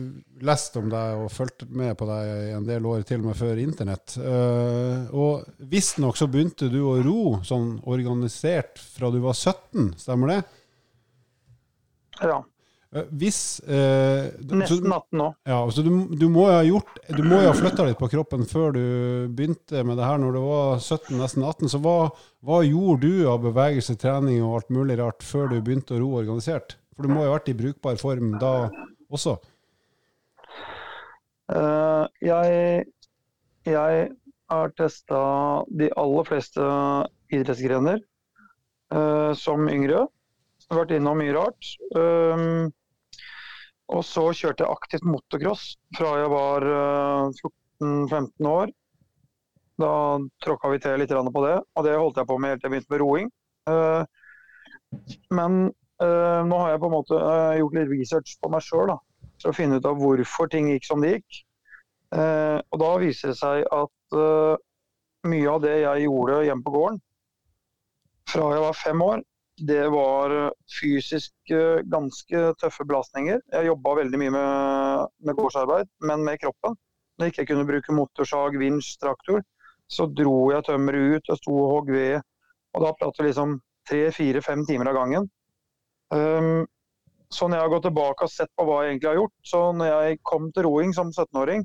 [0.48, 3.60] lest om deg og fulgt med på deg en del år, til og med før
[3.60, 4.14] internett.
[4.16, 10.32] Uh, og visstnok så begynte du å ro sånn organisert fra du var 17, stemmer
[10.32, 10.38] det?
[12.22, 12.57] Ja, Eh,
[12.88, 15.26] hvis eh, Nesten 18 nå.
[15.44, 18.08] ja, så du, du må jo ha gjort Du må jo ha flytta litt på
[18.08, 18.84] kroppen før du
[19.28, 21.68] begynte med det her når du var 17, nesten 18.
[21.74, 22.08] Så hva,
[22.48, 26.14] hva gjorde du av bevegelse, trening og alt mulig rart før du begynte å ro
[26.22, 26.78] organisert?
[26.96, 28.54] For du må jo ha vært i brukbar form da
[29.12, 29.36] også?
[31.52, 32.88] Uh, jeg,
[33.68, 34.08] jeg
[34.48, 35.20] har testa
[35.68, 36.72] de aller fleste
[37.36, 38.00] idrettsgrener
[38.96, 40.06] uh, som yngre.
[40.72, 41.70] Vært innom mye rart.
[41.96, 42.72] Um,
[43.88, 47.40] og så kjørte jeg aktivt motocross fra jeg var eh,
[47.80, 48.72] 14-15 år.
[49.78, 49.92] Da
[50.44, 52.74] tråkka vi til litt på det, og det holdt jeg på med helt til jeg
[52.74, 53.30] begynte med roing.
[53.70, 54.02] Eh,
[55.38, 55.58] men
[56.02, 58.94] eh, nå har jeg på en måte eh, gjort litt research på meg sjøl
[59.38, 61.42] for å finne ut av hvorfor ting gikk som det gikk.
[62.16, 64.54] Eh, og da viser det seg at eh,
[65.28, 67.00] mye av det jeg gjorde hjemme på gården
[68.28, 69.22] fra jeg var fem år,
[69.66, 73.40] det var eh, fysisk eh, ganske tøffe belastninger.
[73.52, 76.76] Jeg jobba veldig mye med, med gårdsarbeid, men med kroppen.
[77.18, 79.42] Når jeg ikke kunne bruke motorsag, vinsj, traktor,
[79.90, 82.20] så dro jeg tømmeret ut og sto og hogg ved.
[82.76, 83.56] Og da prater vi liksom
[83.88, 85.30] tre, fire, fem timer av gangen.
[86.14, 86.66] Um,
[87.32, 89.62] så når jeg har gått tilbake og sett på hva jeg egentlig har gjort, så
[89.76, 91.64] når jeg kom til roing som 17-åring,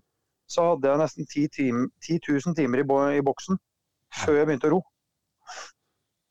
[0.50, 3.60] så hadde jeg nesten 10, tim 10 000 timer i boksen
[4.24, 4.82] før jeg begynte å ro.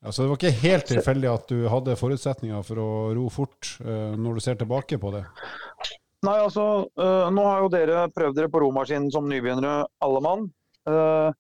[0.03, 3.77] Ja, så det var ikke helt tilfeldig at du hadde forutsetninger for å ro fort,
[3.85, 5.23] eh, når du ser tilbake på det?
[6.27, 10.45] Nei, altså, øh, nå har jo dere prøvd dere på romaskinen som nybegynnere, alle mann.
[10.91, 11.31] Øh,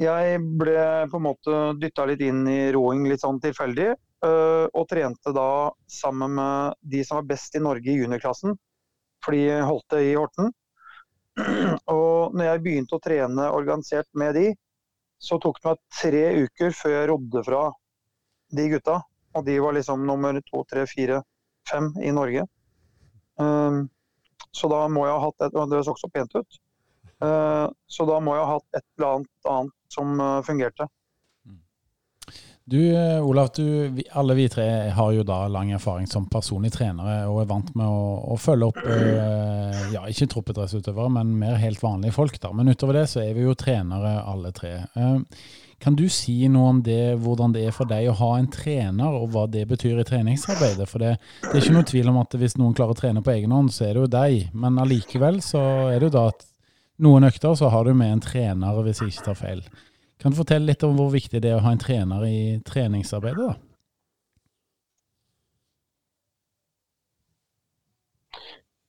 [0.00, 3.94] jeg ble på en måte dytta litt inn i roing litt sånn tilfeldig,
[4.26, 8.56] og trente da sammen med de som var best i Norge i juniorklassen,
[9.24, 10.50] for de holdt det i Horten.
[11.94, 14.46] Og når jeg begynte å trene organisert med de,
[15.18, 17.62] så tok det meg tre uker før jeg rodde fra
[18.56, 19.00] de gutta.
[19.36, 21.20] Og de var liksom nummer to, tre, fire,
[21.68, 22.46] fem i Norge.
[23.36, 23.86] Um,
[24.54, 26.60] så da må jeg ha hatt et, og Det så også pent ut.
[27.20, 30.88] Uh, så da må jeg ha hatt et eller annet annet som uh, fungerte.
[32.68, 36.74] Du, Olav, Olaf, du, vi, alle vi tre har jo da lang erfaring som personlige
[36.74, 41.60] trenere og er vant med å, å følge opp eh, ja, ikke troppidrettsutøvere, men mer
[41.62, 42.40] helt vanlige folk.
[42.42, 42.50] da.
[42.50, 44.72] Men utover det så er vi jo trenere alle tre.
[44.98, 45.46] Eh,
[45.78, 49.14] kan du si noe om det, hvordan det er for deg å ha en trener,
[49.14, 50.90] og hva det betyr i treningsarbeidet?
[50.90, 53.36] For det, det er ikke noe tvil om at hvis noen klarer å trene på
[53.36, 54.48] egen hånd, så er det jo deg.
[54.58, 56.48] Men allikevel så er det jo da at
[57.06, 59.68] noen økter så har du med en trener, hvis jeg ikke tar feil.
[60.22, 63.50] Kan du fortelle litt om hvor viktig det er å ha en trener i treningsarbeidet?
[63.50, 63.56] da?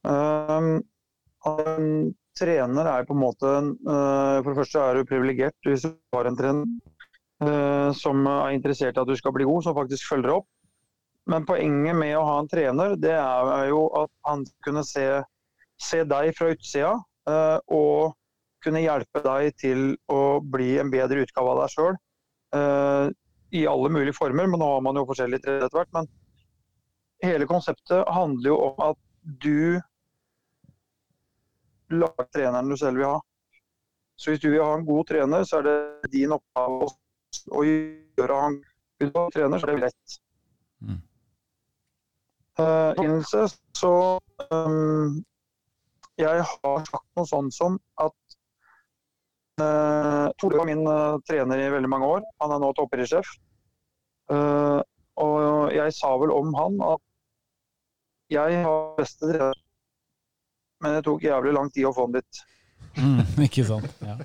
[0.07, 0.77] Um,
[1.47, 1.87] en
[2.37, 6.29] trener er på en måte uh, For det første er du privilegert hvis du har
[6.29, 6.69] en trener
[7.43, 10.47] uh, som er interessert i at du skal bli god, som faktisk følger opp.
[11.27, 15.03] Men poenget med å ha en trener, det er jo at han kunne se,
[15.81, 16.93] se deg fra utsida
[17.27, 18.15] uh, og
[18.67, 21.97] kunne hjelpe deg til å bli en bedre utgave av deg sjøl.
[23.58, 25.93] I alle mulige former, men nå har man jo forskjellige trener etter hvert.
[25.95, 26.10] Men
[27.23, 28.99] hele konseptet handler jo om at
[29.43, 29.80] du
[31.89, 33.19] lager treneren du selv vil ha.
[34.17, 36.89] Så hvis du vil ha en god trener, så er det din oppgave
[37.53, 38.58] å gjøre han
[39.01, 40.17] god til trener, så er det lett.
[40.82, 41.01] Mm.
[42.58, 43.43] Uh, innelse,
[43.77, 43.91] så
[44.49, 45.23] um,
[46.17, 48.26] Jeg har sagt noe sånn som at
[49.61, 52.25] uh, Tore var min uh, trener i veldig mange år.
[52.43, 53.35] Han er nå toppidrettssjef.
[54.31, 54.81] Uh,
[55.17, 57.03] og jeg sa vel om han at
[58.33, 59.55] jeg har beste trener
[60.83, 62.45] men det tok jævlig lang tid å få han dit.
[62.97, 63.89] Mm, ikke sant.
[64.05, 64.15] Ja.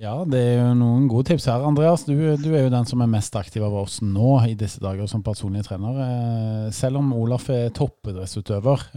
[0.00, 0.14] ja.
[0.28, 1.64] det er jo noen gode tips her.
[1.64, 4.82] Andreas, du, du, er jo den som er mest aktiv av oss nå i disse
[4.84, 6.02] dager som personlig trener.
[6.76, 8.88] Selv om Olaf er toppidrettsutøver,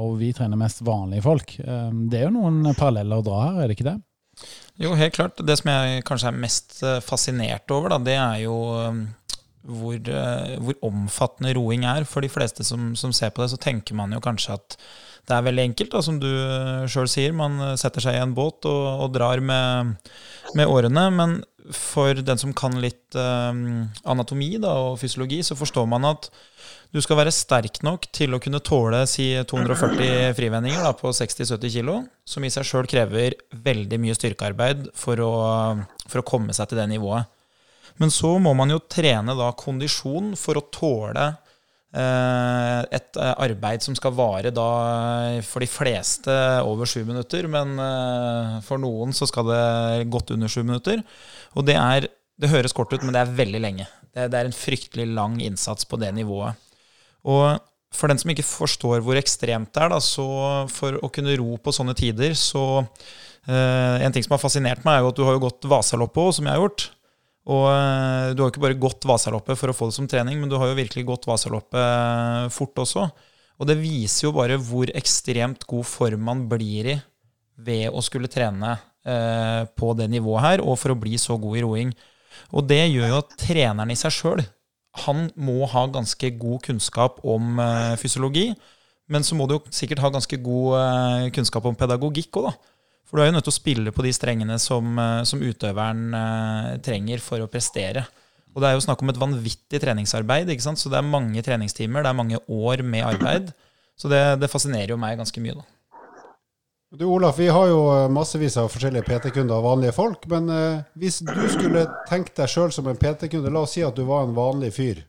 [0.00, 1.56] og vi trener mest vanlige folk.
[1.60, 3.98] Det er jo noen paralleller å dra her, er det ikke det?
[4.80, 5.40] Jo, helt klart.
[5.44, 8.56] Det som jeg kanskje er mest fascinert over, da, det er jo
[9.60, 9.98] hvor,
[10.64, 12.06] hvor, omfattende roing er.
[12.08, 14.78] For de fleste som, som ser på det, så tenker man jo kanskje at
[15.30, 17.34] det er veldig enkelt, da, som du eh, sjøl sier.
[17.36, 19.94] Man eh, setter seg i en båt og, og drar med,
[20.58, 21.04] med, årene.
[21.14, 21.36] Men
[21.76, 26.30] for den som kan litt um, anatomi da, og fysiologi, så forstår man at
[26.90, 31.76] du skal være sterk nok til å kunne tåle si 240 frivendinger da, på 60-70
[31.76, 31.92] kg,
[32.26, 35.34] som i seg sjøl krever veldig mye styrkearbeid for å,
[36.06, 37.30] for å komme seg til det nivået.
[38.00, 41.30] Men så må man jo trene da kondisjon for å tåle
[41.90, 44.66] Eh, et eh, arbeid som skal vare da
[45.32, 46.30] eh, for de fleste
[46.62, 47.74] over sju minutter, men
[48.62, 51.02] for noen så skal det godt under sju minutter.
[51.58, 52.08] Og det er
[52.40, 53.84] Det høres kort ut, men det er veldig lenge.
[54.16, 56.56] Det, er en fryktelig lang innsats på det nivået.
[57.28, 57.58] Og
[57.96, 60.26] for den som ikke forstår hvor ekstremt det er, da, så
[60.70, 62.84] for å kunne ro på sånne tider, så
[63.50, 66.34] En ting som har fascinert meg, er jo at du har jo gått Vasaloppet òg,
[66.36, 66.82] som jeg har gjort.
[67.48, 70.38] Og uh, du har jo ikke bare gått Vasaloppet for å få det som trening,
[70.40, 73.06] men du har jo virkelig gått Vasaloppet eh, fort også.
[73.60, 76.98] Og det viser jo bare hvor ekstremt god form man blir i
[77.60, 81.58] ved å skulle trene uh, på det nivået her, og for å bli så god
[81.58, 81.92] i roing.
[82.56, 84.44] Og det gjør jo at treneren i seg sjøl,
[85.04, 88.50] han må ha ganske god kunnskap om eh, fysiologi.
[89.10, 92.76] Men så må du jo sikkert ha ganske god eh, kunnskap om pedagogikk òg, da.
[93.10, 96.14] For du er jo nødt til å spille på de strengene som, eh, som utøveren
[96.86, 98.04] trenger for å prestere.
[98.50, 100.80] Og det er jo snakk om et vanvittig treningsarbeid, ikke sant?
[100.82, 103.52] så det er mange treningstimer, det er mange år med arbeid.
[104.00, 105.66] Så det, det fascinerer jo meg ganske mye, da.
[106.92, 110.24] Du Olaf, vi har jo eh, massevis av forskjellige PT-kunder og vanlige folk.
[110.32, 113.94] Men eh, hvis du skulle tenkt deg sjøl som en PT-kunde, la oss si at
[113.94, 115.04] du var en vanlig fyr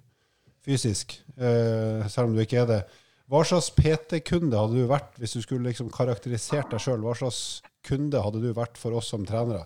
[0.62, 2.80] fysisk, eh, selv om du ikke er det.
[3.34, 7.02] Hva slags PT-kunde hadde du vært hvis du skulle liksom karakterisert deg sjøl?
[7.02, 7.42] Hva slags
[7.90, 9.66] kunde hadde du vært for oss som trenere?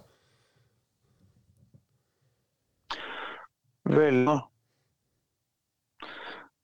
[3.92, 4.24] Vel,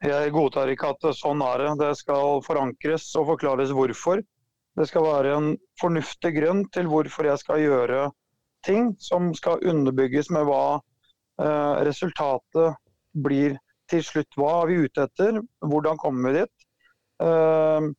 [0.07, 1.79] jeg godtar ikke at sånn er det.
[1.83, 4.23] Det skal forankres og forklares hvorfor.
[4.79, 5.49] Det skal være en
[5.81, 8.05] fornuftig grunn til hvorfor jeg skal gjøre
[8.65, 12.77] ting som skal underbygges med hva eh, resultatet
[13.25, 13.57] blir
[13.91, 14.37] til slutt.
[14.39, 15.41] Hva er vi ute etter?
[15.65, 16.67] Hvordan kommer vi dit?
[17.25, 17.89] Eh,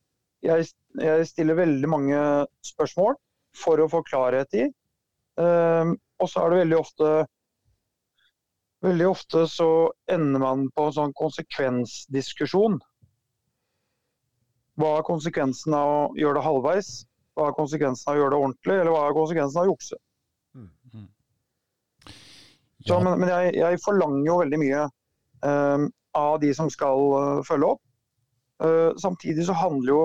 [0.49, 0.71] jeg,
[1.03, 2.23] jeg stiller veldig mange
[2.65, 3.19] spørsmål
[3.57, 4.65] for å få klarhet i.
[5.39, 7.13] Eh, og så er det veldig ofte
[8.83, 9.65] Veldig ofte så
[10.11, 12.73] ender man på en sånn konsekvensdiskusjon.
[14.79, 16.91] Hva er konsekvensen av å gjøre det halvveis?
[17.37, 19.99] Hva er konsekvensen av å gjøre det ordentlig, eller hva er konsekvensen av å jukse?
[20.53, 20.69] Mm.
[20.93, 21.09] mm.
[22.05, 22.87] Ja.
[22.87, 24.81] Så, men, men jeg, jeg, forlanger jo veldig mye
[25.45, 25.87] um,
[26.19, 27.83] av de som skal uh, følge opp.
[28.63, 30.01] Uh, samtidig så handler jo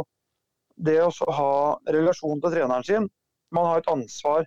[0.88, 1.52] det å ha
[1.90, 3.08] relasjon til treneren sin
[3.54, 4.46] man har et ansvar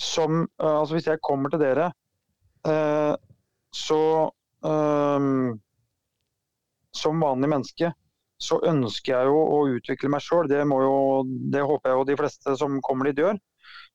[0.00, 1.90] som uh, Altså hvis jeg kommer til dere,
[2.68, 3.14] uh,
[3.72, 5.60] så um,
[6.92, 7.92] Som vanlig menneske
[8.42, 10.48] så ønsker jeg jo å utvikle meg sjøl.
[10.50, 10.62] Det,
[11.54, 13.38] det håper jeg jo de fleste som kommer dit gjør.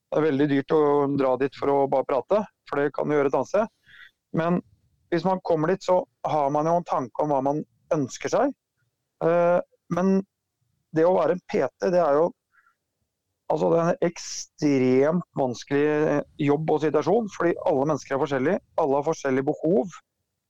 [0.08, 0.82] Det er veldig dyrt å
[1.20, 3.68] dra dit for å bare prate, for det kan du gjøre et annet sted.
[4.36, 4.60] Men
[5.12, 7.62] hvis man kommer dit, så har man jo en tanke om hva man
[7.94, 8.56] ønsker seg.
[9.24, 9.60] Uh,
[9.92, 10.20] men
[10.96, 12.28] det å være en PT, det er jo
[13.48, 18.60] Altså, det er en ekstremt vanskelig eh, jobb og situasjon, fordi alle mennesker er forskjellige.
[18.82, 19.94] Alle har forskjellige behov.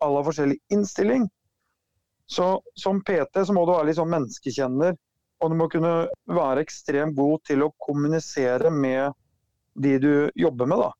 [0.02, 1.28] Alle har forskjellig innstilling.
[2.28, 4.96] Så som PT så må du være litt sånn menneskekjenner,
[5.38, 5.92] og du må kunne
[6.28, 9.14] være ekstremt god til å kommunisere med
[9.78, 10.82] de du jobber med.
[10.82, 10.90] da.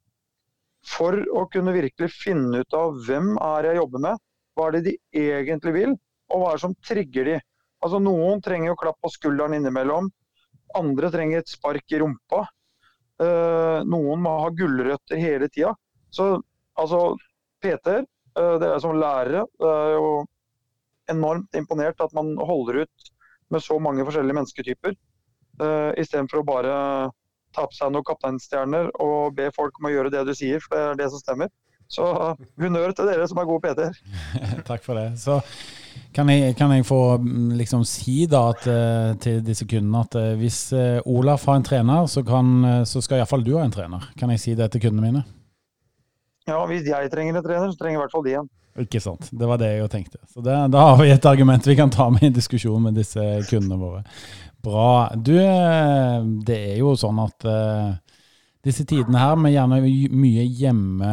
[0.89, 4.23] For å kunne virkelig finne ut av hvem er jeg jobber med,
[4.57, 5.97] hva er det de egentlig vil,
[6.33, 7.37] og hva er det som trigger de.
[7.85, 10.09] Altså Noen trenger jo klapp på skulderen innimellom.
[10.79, 12.47] Andre trenger et spark i rumpa.
[13.19, 15.75] Uh, noen må ha gulrøtter hele tida.
[16.15, 16.39] Så
[16.79, 17.19] altså,
[17.63, 18.07] PT-er,
[18.39, 20.11] det er som lærere, det er jo
[21.13, 23.13] enormt imponert at man holder ut
[23.53, 24.97] med så mange forskjellige mennesketyper.
[25.59, 26.75] Uh, Istedenfor å bare
[27.57, 30.77] ta på seg noen kapteinstjerner og be folk om å gjøre det du sier, for
[30.77, 31.51] det er det som stemmer.
[31.89, 32.05] Så
[32.61, 33.95] honnør til dere som er gode PT-er.
[34.69, 35.15] Takk for det.
[35.21, 35.39] Så
[36.15, 40.19] kan jeg, kan jeg få mm, liksom si da at, eh, til disse kundene at
[40.21, 43.73] eh, hvis eh, Olaf har en trener, så, kan, så skal iallfall du ha en
[43.73, 44.05] trener.
[44.21, 45.25] Kan jeg si det til kundene mine?
[46.49, 48.53] Ja, hvis jeg trenger en trener, så trenger i hvert fall de en.
[48.79, 49.31] Ikke sant.
[49.33, 50.21] Det var det jeg tenkte.
[50.33, 53.25] Så det, Da har vi et argument vi kan ta med i diskusjon med disse
[53.51, 54.05] kundene våre
[54.63, 55.11] Bra.
[55.15, 57.93] Du, eh, det er jo sånn at uh,
[58.67, 59.79] disse tidene her med gjerne
[60.19, 61.11] mye hjemme,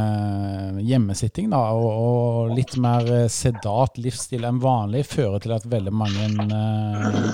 [0.82, 6.26] hjemmesitting da, og, og, litt mer sedat livsstil enn vanlig, fører til at veldig mange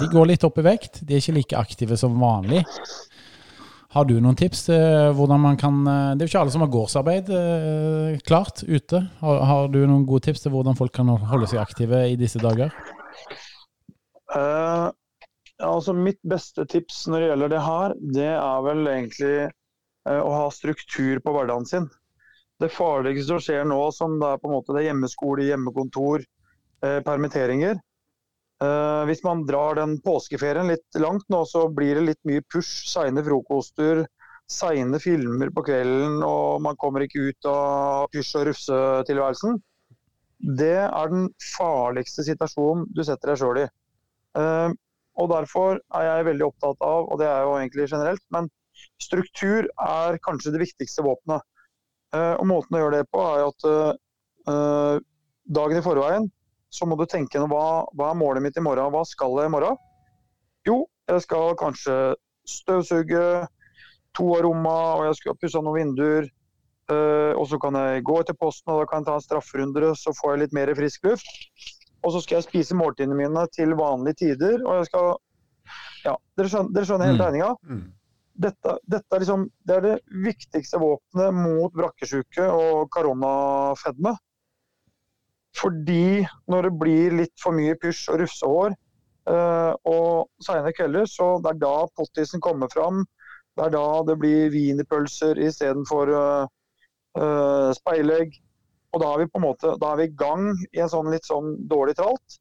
[0.01, 0.99] de går litt opp i vekt.
[1.07, 2.65] De er ikke like aktive som vanlig.
[3.91, 6.71] Har du noen tips til hvordan man kan Det er jo ikke alle som har
[6.71, 9.01] gårdsarbeid uh, klart ute.
[9.19, 12.39] Har, har, du noen gode tips til hvordan folk kan holde seg aktive i disse
[12.39, 12.71] dager?
[14.31, 14.87] Uh,
[15.59, 19.33] altså mitt beste tips når det gjelder det her, det er vel egentlig
[20.07, 21.89] uh, å ha struktur på hverdagen sin.
[22.61, 26.23] Det farligste som skjer nå, som det er på en måte det hjemmeskole, hjemmekontor,
[26.85, 27.79] uh, permitteringer.
[29.09, 33.23] Hvis man drar den påskeferien litt langt nå, så blir det litt mye push, seine
[33.25, 34.03] frokoster,
[34.51, 39.59] seine filmer på kvelden, og man kommer ikke ut av pysj og rufsetilværelsen.
[40.61, 43.67] Det er den farligste situasjonen du setter deg sjøl i.
[44.37, 44.73] Uh,
[45.19, 48.49] og Derfor er jeg veldig opptatt av, og det er jo egentlig generelt, men
[49.01, 51.45] struktur er kanskje det viktigste våpenet.
[52.15, 54.99] Uh, og Måten å gjøre det på er at uh,
[55.47, 56.27] dagen i forveien
[56.71, 59.53] så må du tenke hva, hva er målet mitt i morgen, hva skal jeg i
[59.53, 59.79] morgen?
[60.67, 61.95] Jo, jeg skal kanskje
[62.47, 63.23] støvsuge
[64.17, 66.29] to av rommene, og jeg skal pusse noen vinduer.
[66.91, 69.93] Uh, og så kan jeg gå til posten og da kan jeg ta en strafferunde,
[69.95, 71.29] så får jeg litt mer frisk luft.
[72.01, 74.63] Og så skal jeg spise måltidene mine til vanlige tider.
[74.65, 75.11] Og jeg skal
[76.01, 77.21] Ja, dere skjønner, dere skjønner hele mm.
[77.21, 77.49] tegninga?
[77.69, 77.83] Mm.
[78.41, 84.15] Dette, dette, er liksom, det er det viktigste våpenet mot brakkesjuke og koronafedme.
[85.57, 88.75] Fordi når det blir litt for mye pysj og rufsehår
[89.29, 93.03] uh, og seine kvelder, så det er da pottisen kommer fram.
[93.57, 96.45] Det er da det blir wienerpølser istedenfor uh,
[97.19, 98.37] uh, speilegg.
[98.91, 101.11] Og da er vi på en måte, da er vi i gang i en sånn
[101.11, 102.39] litt sånn dårlig tralt.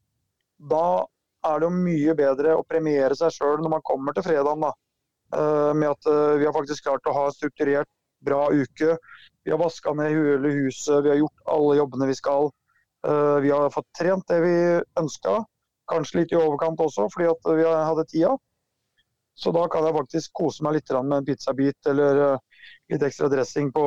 [0.71, 1.03] Da
[1.47, 4.71] er det jo mye bedre å premiere seg sjøl når man kommer til fredagen, da.
[5.31, 7.87] Uh, med at uh, vi har faktisk klart å ha strukturert,
[8.21, 8.97] bra uke.
[9.43, 12.51] Vi har vaska ned hele huset, vi har gjort alle jobbene vi skal.
[13.07, 14.55] Uh, vi har fått trent det vi
[15.01, 15.41] ønska.
[15.91, 18.35] Kanskje litt i overkant også, fordi at vi hadde tida.
[19.35, 22.19] Så da kan jeg faktisk kose meg litt med en pizzabit eller
[22.91, 23.85] litt ekstra dressing på,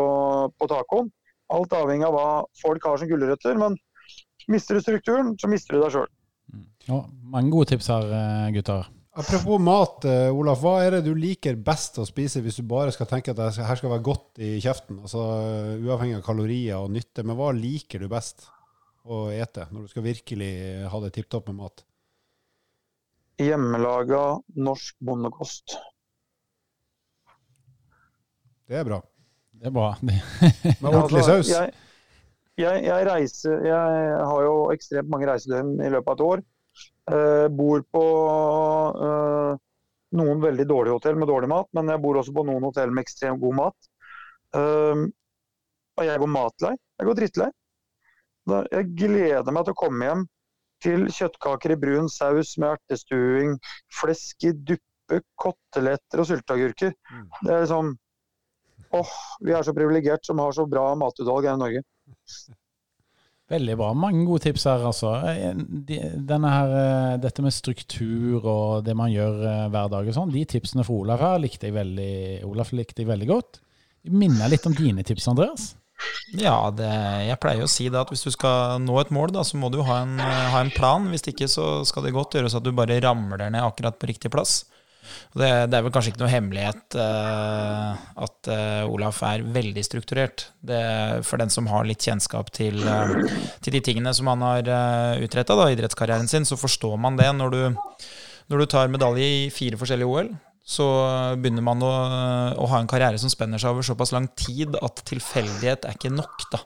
[0.59, 1.13] på tacoen.
[1.55, 3.57] Alt avhengig av hva folk har som gulrøtter.
[3.61, 3.77] Men
[4.51, 6.11] mister du strukturen, så mister du deg sjøl.
[6.89, 8.89] Ja, mange gode tips her, eh, gutter.
[9.15, 10.59] Apropos mat, eh, Olaf.
[10.59, 13.63] Hva er det du liker best å spise hvis du bare skal tenke at det
[13.63, 14.99] her skal være godt i kjeften?
[15.07, 15.23] Altså
[15.79, 17.23] Uavhengig av kalorier og nytte.
[17.23, 18.49] Men hva liker du best
[19.05, 20.53] å ete når du skal virkelig
[20.91, 21.85] ha det tipp topp med mat?
[23.41, 24.23] Hjemmelaga
[24.55, 25.77] norsk bondekost.
[28.71, 29.01] Det er bra.
[29.53, 29.91] Det er bra.
[30.03, 31.51] Med ordentlig altså, saus?
[31.51, 31.73] Jeg,
[32.61, 36.45] jeg, jeg, reiser, jeg har jo ekstremt mange reisedøgn i løpet av et år.
[37.15, 38.05] Eh, bor på
[39.09, 39.51] eh,
[40.19, 43.05] noen veldig dårlige hotell med dårlig mat, men jeg bor også på noen hotell med
[43.05, 43.91] ekstremt god mat.
[44.57, 45.05] Eh,
[45.95, 46.75] og jeg går matlei.
[47.01, 47.51] Jeg går drittlei.
[48.47, 50.25] Jeg gleder meg til å komme hjem
[50.85, 53.55] til kjøttkaker i brun saus med ertestuing,
[54.01, 56.93] flesk i duppe, koteletter og sylteagurker.
[56.93, 57.25] Mm.
[57.41, 57.95] Det er liksom
[58.95, 61.83] åh, vi er så privilegert som har så bra matutvalg her i Norge.
[63.53, 63.91] Veldig bra.
[63.93, 65.11] Mange gode tips her, altså.
[65.85, 70.33] Denne her, eh, dette med struktur og det man gjør eh, hver dag og sånn,
[70.33, 72.15] de tipsene fra Olaf her likte jeg veldig,
[72.49, 73.61] Olaf likte jeg veldig godt.
[74.13, 75.75] Minner litt om dine tips, Andreas.
[76.35, 76.91] Ja, det,
[77.29, 79.71] jeg pleier å si det at hvis du skal nå et mål, da, så må
[79.73, 81.07] du ha en, eh, ha en plan.
[81.13, 84.33] Hvis ikke så skal det godt gjøres at du bare ramler ned akkurat på riktig
[84.35, 84.65] plass.
[85.35, 90.47] Det, det, er vel kanskje ikke noe hemmelighet uh, at uh, Olaf er veldig strukturert.
[90.65, 90.81] Det,
[91.29, 93.13] for den som har litt kjennskap til, uh,
[93.65, 97.29] til de tingene som han har uh, utretta idrettskarrieren sin, så forstår man det.
[97.37, 97.63] Når du,
[98.49, 100.33] når du tar medalje i fire forskjellige OL,
[100.65, 100.87] så
[101.37, 101.93] begynner man å,
[102.57, 106.13] å, ha en karriere som spenner seg over såpass lang tid at tilfeldighet er ikke
[106.15, 106.49] nok.
[106.55, 106.63] da.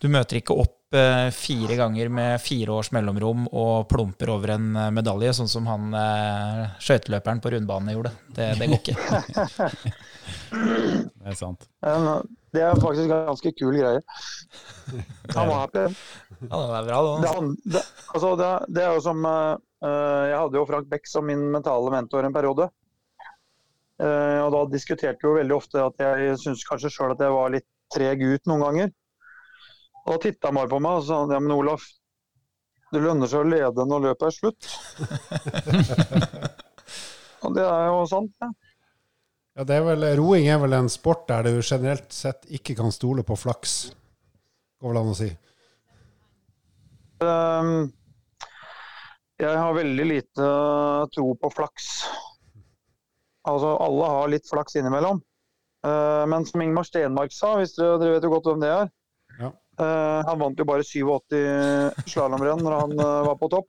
[0.00, 4.68] Du møter ikke opp Eh, fire ganger med fire års mellomrom og plumper over en
[4.78, 8.12] eh, medalje, sånn som han eh, skøyteløperen på rundbanen gjorde.
[8.36, 8.94] Det, det går ikke.
[11.18, 11.66] det er sant.
[12.54, 14.04] Det er faktisk en ganske kul greie.
[15.34, 15.84] Han var happy.
[16.44, 17.42] Ja, det er bra, det.
[17.64, 17.82] Det,
[18.14, 19.56] altså, det, det, er jo som uh,
[20.28, 22.68] Jeg hadde jo Frank Beck som min mentale mentor en periode.
[24.02, 27.34] Uh, og da diskuterte vi jo veldig ofte at jeg syntes kanskje sjøl at jeg
[27.34, 28.94] var litt treg ut noen ganger.
[30.04, 31.86] Og Da titta Mar på meg og sa ja, men Olaf,
[32.92, 34.68] det lønner seg å lede når løpet er slutt.
[37.46, 38.50] og det er jo sant, det.
[38.50, 38.64] Ja.
[39.54, 42.90] Ja, det er vel, Roing er vel en sport der du generelt sett ikke kan
[42.90, 43.92] stole på flaks,
[44.82, 45.28] går vel an å si?
[47.22, 47.92] Um,
[49.38, 50.48] jeg har veldig lite
[51.14, 51.92] tro på flaks.
[53.48, 55.20] Altså, alle har litt flaks innimellom.
[55.84, 58.86] Uh, men som Ingmar Stenmark sa, hvis dere, dere vet jo godt hvem det er
[59.36, 59.50] Ja.
[59.82, 63.68] uh, Han vant jo bare 87 slalåmrenn når han uh, var på topp.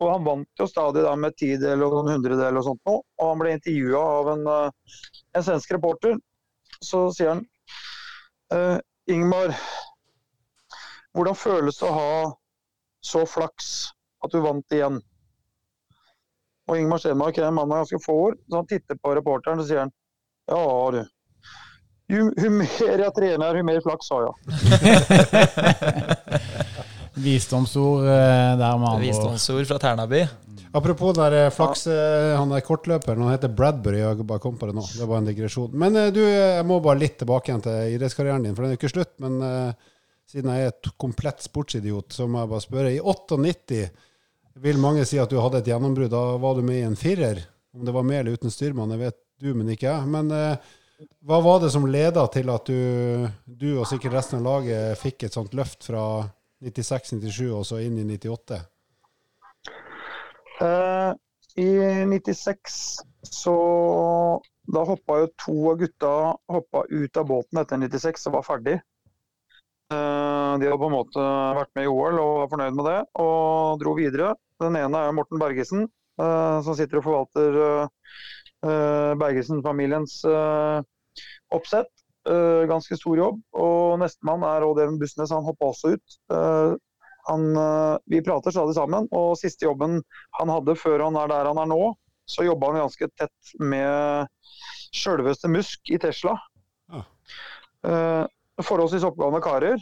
[0.00, 2.94] Og han vant jo stadig da med tidel og noen hundredel og sånt nå.
[3.20, 4.48] Og han ble intervjua av en,
[5.36, 6.16] en svensk reporter.
[6.80, 7.44] Så sier han
[9.12, 9.52] Ingmar,
[11.12, 12.12] hvordan føles det å ha
[13.04, 13.70] så flaks
[14.24, 15.00] at du vant igjen?
[16.70, 19.58] Og Ingmar Stenmark er en mann med ganske få ord, så han titter på reporteren
[19.58, 19.92] og sier han,
[20.50, 20.62] ja
[20.94, 21.00] du.
[22.10, 24.34] Jo, jo mer jeg trener, jo mer flaks har jeg.
[27.20, 29.02] Visdomsord eh, der med andre.
[29.02, 30.22] Visdomsord fra Ternaby.
[30.74, 34.00] Apropos der eh, flaks, eh, han der kortløperen, han heter Bradbury.
[34.02, 34.84] Jeg bare kom på det nå.
[34.94, 35.72] Det var en digresjon.
[35.74, 38.82] Men du, jeg må bare litt tilbake igjen til idrettskarrieren din, for den er jo
[38.82, 39.14] ikke slutt.
[39.22, 39.90] Men uh,
[40.30, 42.94] siden jeg er et komplett sportsidiot, så må jeg bare spørre.
[42.94, 43.82] I 98
[44.54, 46.10] vil mange si at du hadde et gjennombrudd.
[46.12, 47.44] Da var du med i en firer.
[47.74, 50.08] Om det var med eller uten styrmann, det vet du, men ikke jeg.
[50.10, 50.70] Men eh,
[51.24, 55.24] hva var det som leda til at du, du og sikkert resten av laget fikk
[55.28, 56.04] et sånt løft fra
[56.64, 58.60] 96-97 og så inn i 98?
[60.60, 61.12] Eh,
[61.62, 61.70] I
[62.10, 62.80] 96
[63.30, 63.54] så
[64.70, 66.12] Da hoppa jo to av gutta
[66.90, 68.76] ut av båten etter 96 og var ferdig.
[69.90, 71.22] Eh, de har på en måte
[71.58, 74.34] vært med i OL og var fornøyd med det, og dro videre.
[74.62, 75.88] Den ene er Morten Bergesen,
[76.20, 80.20] eh, som sitter og forvalter eh, Bergesen-familiens
[81.50, 81.90] oppsett.
[82.70, 83.38] Ganske stor jobb.
[83.56, 86.16] Og nestemann er Odd Even Bussnes, han hoppa også ut.
[87.30, 87.46] Han,
[88.12, 89.96] vi prater stadig sammen, og siste jobben
[90.36, 91.80] han hadde før han er der han er nå,
[92.28, 94.28] så jobba han ganske tett med
[94.92, 96.36] sjølveste Musk i Tesla.
[96.92, 98.28] Ah.
[98.66, 99.80] Forholdsvis oppgående karer.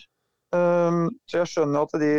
[0.55, 2.13] Eh, så jeg skjønner at de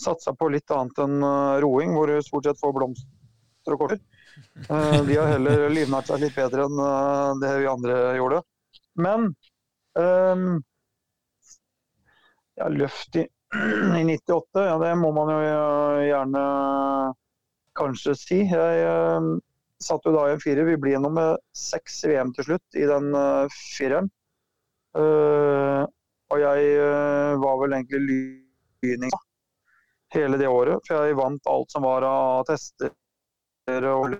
[0.00, 4.02] satsa på litt annet enn eh, roing, hvor du stort sett får blomster og korter.
[4.68, 8.42] Eh, de har heller livnært seg litt bedre enn eh, det vi andre gjorde.
[9.00, 9.30] Men
[9.98, 10.44] eh,
[12.58, 13.26] ja, løft i,
[14.00, 16.44] i 98, ja, det må man jo eh, gjerne
[17.74, 18.42] kanskje si.
[18.46, 19.40] Jeg
[19.82, 20.66] satt jo da i en firer.
[20.68, 24.06] Vi blir gjennom med seks VM til slutt i den uh, fireren.
[24.94, 25.82] Eh,
[26.34, 28.02] og jeg eh, var vel egentlig
[28.84, 29.14] lyning
[30.14, 34.14] hele det året, for jeg vant alt som var av tester og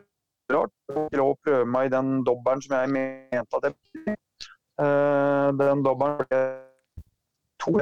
[0.51, 0.75] rart.
[0.91, 4.17] Jeg lå og prøve meg i den dobbelen som jeg mente at jeg
[4.75, 6.39] Eh, Den dobbelen ble
[7.63, 7.77] to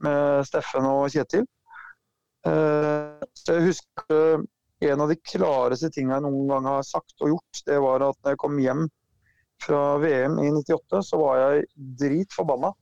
[0.00, 1.44] med Steffen og Kjetil.
[2.46, 4.44] Så jeg husker
[4.86, 8.18] en av de klareste tingene jeg noen gang har sagt og gjort, det var at
[8.22, 8.84] når jeg kom hjem
[9.62, 11.66] fra VM i 98, så var jeg
[12.00, 12.72] dritforbanna.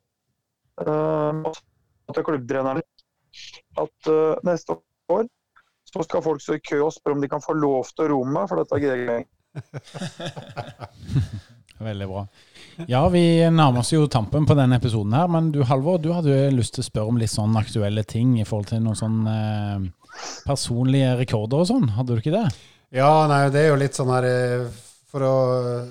[0.74, 1.44] Uh,
[2.10, 2.82] til klubbtreneren
[3.78, 4.74] at uh, neste
[5.12, 5.28] år
[5.94, 8.08] så skal folk stå i kø og spørre om de kan få lov til å
[8.10, 9.26] roe meg, for dette gidder jeg.
[11.84, 12.24] Veldig bra.
[12.90, 16.32] Ja, vi nærmer oss jo tampen på denne episoden her, men du Halvor, du hadde
[16.32, 19.18] jo lyst til å spørre om litt sånn aktuelle ting i forhold til noen sånn
[19.30, 19.86] eh,
[20.46, 22.46] personlige rekorder og sånn, hadde du ikke det?
[22.94, 24.66] Ja, nei, det er jo litt sånn her eh,
[25.14, 25.34] For å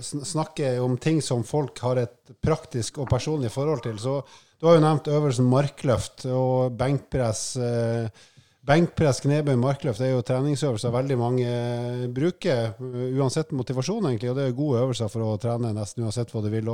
[0.04, 4.18] snakke om ting som folk har et praktisk og personlig forhold til, så
[4.60, 7.44] du har jo nevnt øvelsen markløft og benkpress.
[7.56, 8.24] eh,
[8.64, 12.78] Benkpress, knebøy, markløft er jo treningsøvelser veldig mange eh, bruker,
[13.20, 14.30] uansett motivasjon, egentlig.
[14.32, 16.72] Og det er gode øvelser for å trene nesten uansett hva du vil.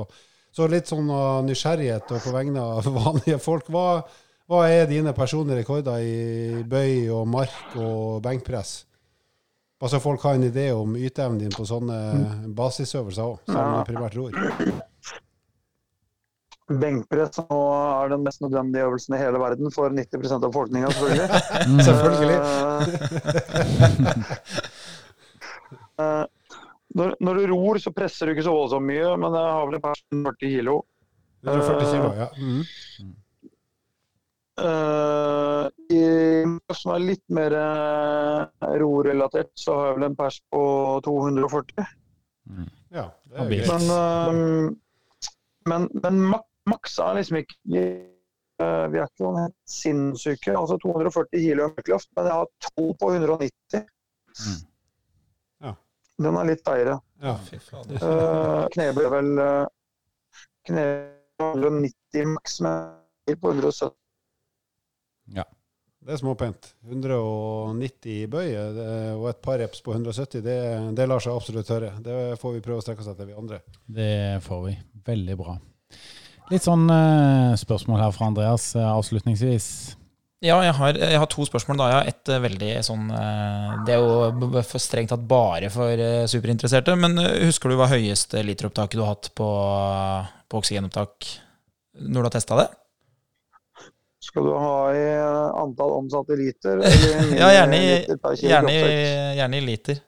[0.54, 3.74] Så litt sånn av nysgjerrighet og på vegne av vanlige folk.
[3.74, 4.04] Hva,
[4.50, 8.84] hva er dine personlige rekorder i bøy og mark og benkpress?
[9.80, 11.95] Bare så folk har en idé om yteevnen din på sånne
[12.57, 13.84] basisøvelser òg, som Ja.
[13.88, 14.32] primært ror.
[16.69, 17.59] Benkpress nå
[18.03, 21.27] er den mest nødvendige øvelsen i hele verden for 90 av befolkninga, selvfølgelig.
[21.88, 22.39] Selvfølgelig.
[25.99, 26.23] Eh,
[26.95, 29.75] når, når du ror, så presser du ikke så voldsomt mye, men jeg har vel
[29.75, 30.77] en pers 40 kilo.
[31.43, 32.27] 140 kilo, ja.
[32.39, 32.63] Mhm.
[34.60, 36.03] Eh, I
[36.76, 40.62] som er litt mer uh, rorelatert, så har jeg vel en pers på
[41.05, 41.88] 240.
[42.93, 43.07] ja.
[43.30, 43.72] Det er greit.
[43.72, 45.18] Men, uh,
[45.70, 50.53] men, men mak maks er liksom ikke Vi er ikke noen helt sinnssyke.
[50.53, 53.86] Altså 240 kilo i markløft, men jeg har to på 190.
[54.39, 54.57] Mm.
[55.66, 55.74] Ja.
[56.26, 56.97] Den er litt deiere.
[57.24, 57.38] Ja.
[58.03, 59.64] Uh, knebøy vel uh,
[60.68, 63.95] knebøy 190 maks, men på 170.
[65.99, 66.71] Det er småpent.
[66.88, 70.55] 190 i bøy eh, og et par reps på 170, det,
[70.95, 71.91] det lar seg absolutt høre.
[72.03, 73.59] Det får vi prøve å strekke oss etter, vi andre.
[73.84, 74.73] Det får vi.
[75.09, 75.57] Veldig bra.
[76.49, 79.69] Litt sånn eh, spørsmål her fra Andreas eh, avslutningsvis.
[80.39, 81.82] Ja, jeg har, jeg har, to spørsmål.
[81.82, 81.91] da.
[81.91, 83.09] Jeg har ett veldig sånn
[83.84, 85.99] Det er jo for strengt tatt bare for
[86.32, 86.95] superinteresserte.
[86.95, 89.49] Men husker du hva høyeste literopptaket du har hatt på,
[90.47, 91.27] på oksygenopptak
[91.99, 92.69] når du har testa det?
[94.30, 95.05] Skal du ha i
[95.57, 96.84] antall omsatte liter?
[97.41, 97.89] ja, gjerne i,
[98.45, 98.75] gjerne,
[99.39, 100.03] gjerne i liter.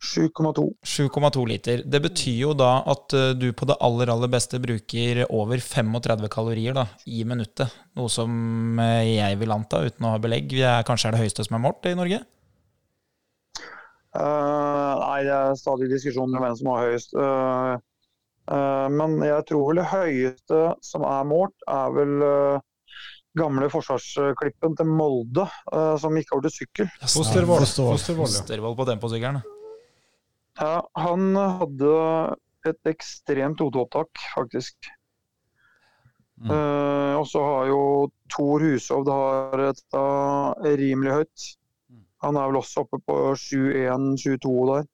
[0.00, 0.64] 7,2.
[0.84, 1.82] 7,2 liter.
[1.84, 6.28] Det betyr jo da at eh, du på det aller, aller beste bruker over 35
[6.32, 7.72] kalorier da, i minuttet.
[7.98, 11.48] Noe som eh, jeg vil anta, uten å ha belegg, er kanskje er det høyeste
[11.48, 12.22] som er målt i Norge?
[14.18, 17.12] Uh, nei, det er stadig diskusjon om hvem som har høyest.
[17.14, 17.76] Uh,
[18.48, 22.14] men jeg tror vel det høyeste som er målt, er vel
[23.36, 25.44] gamle forsvarsklippen til Molde,
[26.00, 26.88] som gikk over til sykkel.
[27.04, 27.66] Fostervoll.
[27.66, 29.42] Fostervoll på temposykkelen.
[30.58, 31.92] Ja, han hadde
[32.66, 34.90] et ekstremt hodeopptak, faktisk.
[36.38, 36.50] Mm.
[36.50, 37.80] Uh, og så har jo
[38.30, 40.04] Tor Hushovd har et da,
[40.78, 41.46] rimelig høyt.
[41.90, 42.04] Mm.
[42.26, 44.86] Han er vel også oppe på 7-1-7-2 der.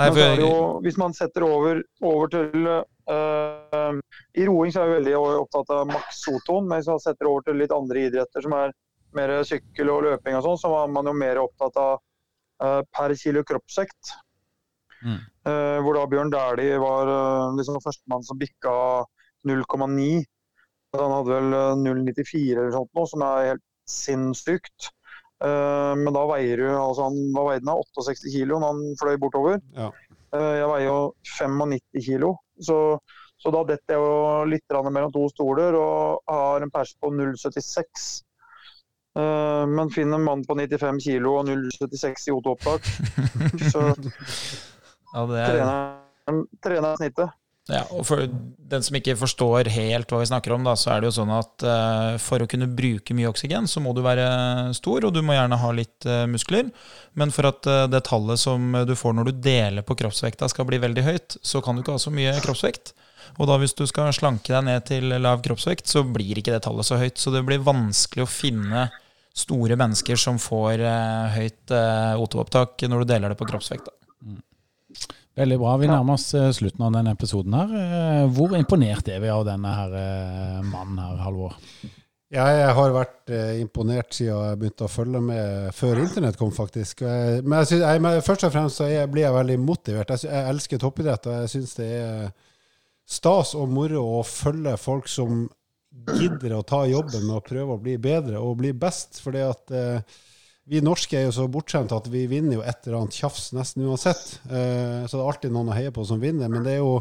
[0.00, 0.40] Nei, for...
[0.40, 0.52] jo,
[0.84, 3.98] hvis man setter over, over til uh,
[4.38, 7.44] I roing så er vi veldig opptatt av maks soton, men hvis man setter over
[7.46, 8.74] til litt andre idretter som er
[9.16, 13.14] mer sykkel og løping og sånn, så er man jo mer opptatt av uh, per
[13.18, 14.14] kilo kroppsvekt.
[15.00, 15.18] Mm.
[15.48, 17.08] Uh, hvor da Bjørn Dæhlie var
[17.56, 18.72] liksom førstemann som bikka
[19.48, 20.22] 0,9.
[20.98, 24.90] Han hadde vel 0,94 eller sånt nå, som er helt sinnssykt.
[25.40, 27.84] Men da veier du altså Han hva veide han?
[27.96, 29.60] 68 kilo når han fløy bortover.
[29.72, 29.86] Ja.
[30.36, 30.98] jeg veier jo
[31.38, 32.34] 95 kilo.
[32.60, 32.76] Så,
[33.40, 38.10] så da detter jeg jo litt mellom to stoler og har en pers på 0,76.
[39.18, 42.84] Uh, men finner en mann på 95 kilo og 0,76 i O2-opptak,
[43.72, 43.88] så
[45.14, 45.48] ja, det er...
[45.50, 47.39] trener, trener snittet.
[47.68, 51.02] Ja, og For den som ikke forstår helt hva vi snakker om, da, så er
[51.02, 54.24] det jo sånn at uh, for å kunne bruke mye oksygen, så må du være
[54.76, 56.70] stor, og du må gjerne ha litt uh, muskler.
[57.18, 60.66] Men for at uh, det tallet som du får når du deler på kroppsvekta skal
[60.70, 62.94] bli veldig høyt, så kan du ikke ha så mye kroppsvekt.
[63.38, 66.64] Og da hvis du skal slanke deg ned til lav kroppsvekt, så blir ikke det
[66.66, 67.20] tallet så høyt.
[67.20, 68.88] Så det blir vanskelig å finne
[69.36, 70.82] store mennesker som får
[71.36, 73.94] høyt uh, O2-opptak når du deler det på kroppsvekta.
[74.26, 74.40] Mm.
[75.40, 75.76] Veldig bra.
[75.80, 77.56] Vi nærmer oss uh, slutten av denne episoden.
[77.56, 78.28] her.
[78.36, 79.96] Hvor imponert er vi av denne her,
[80.68, 81.56] mannen her, Halvor?
[82.30, 87.02] Ja, jeg har vært imponert siden jeg begynte å følge med før internett kom, faktisk.
[87.02, 90.12] Men, synes, jeg, men først og fremst så jeg, blir jeg veldig motivert.
[90.14, 92.30] Jeg, jeg elsker toppidrett, og jeg syns det er
[93.10, 95.48] stas og moro å følge folk som
[96.14, 99.20] gidder å ta jobben med å prøve å bli bedre og bli best.
[99.22, 100.18] For at eh,
[100.70, 103.88] vi norske er jo så bortskjemte at vi vinner jo et eller annet tjafs nesten
[103.88, 104.36] uansett.
[104.46, 106.50] Eh, så det er alltid noen å heie på som vinner.
[106.52, 107.00] Men det er jo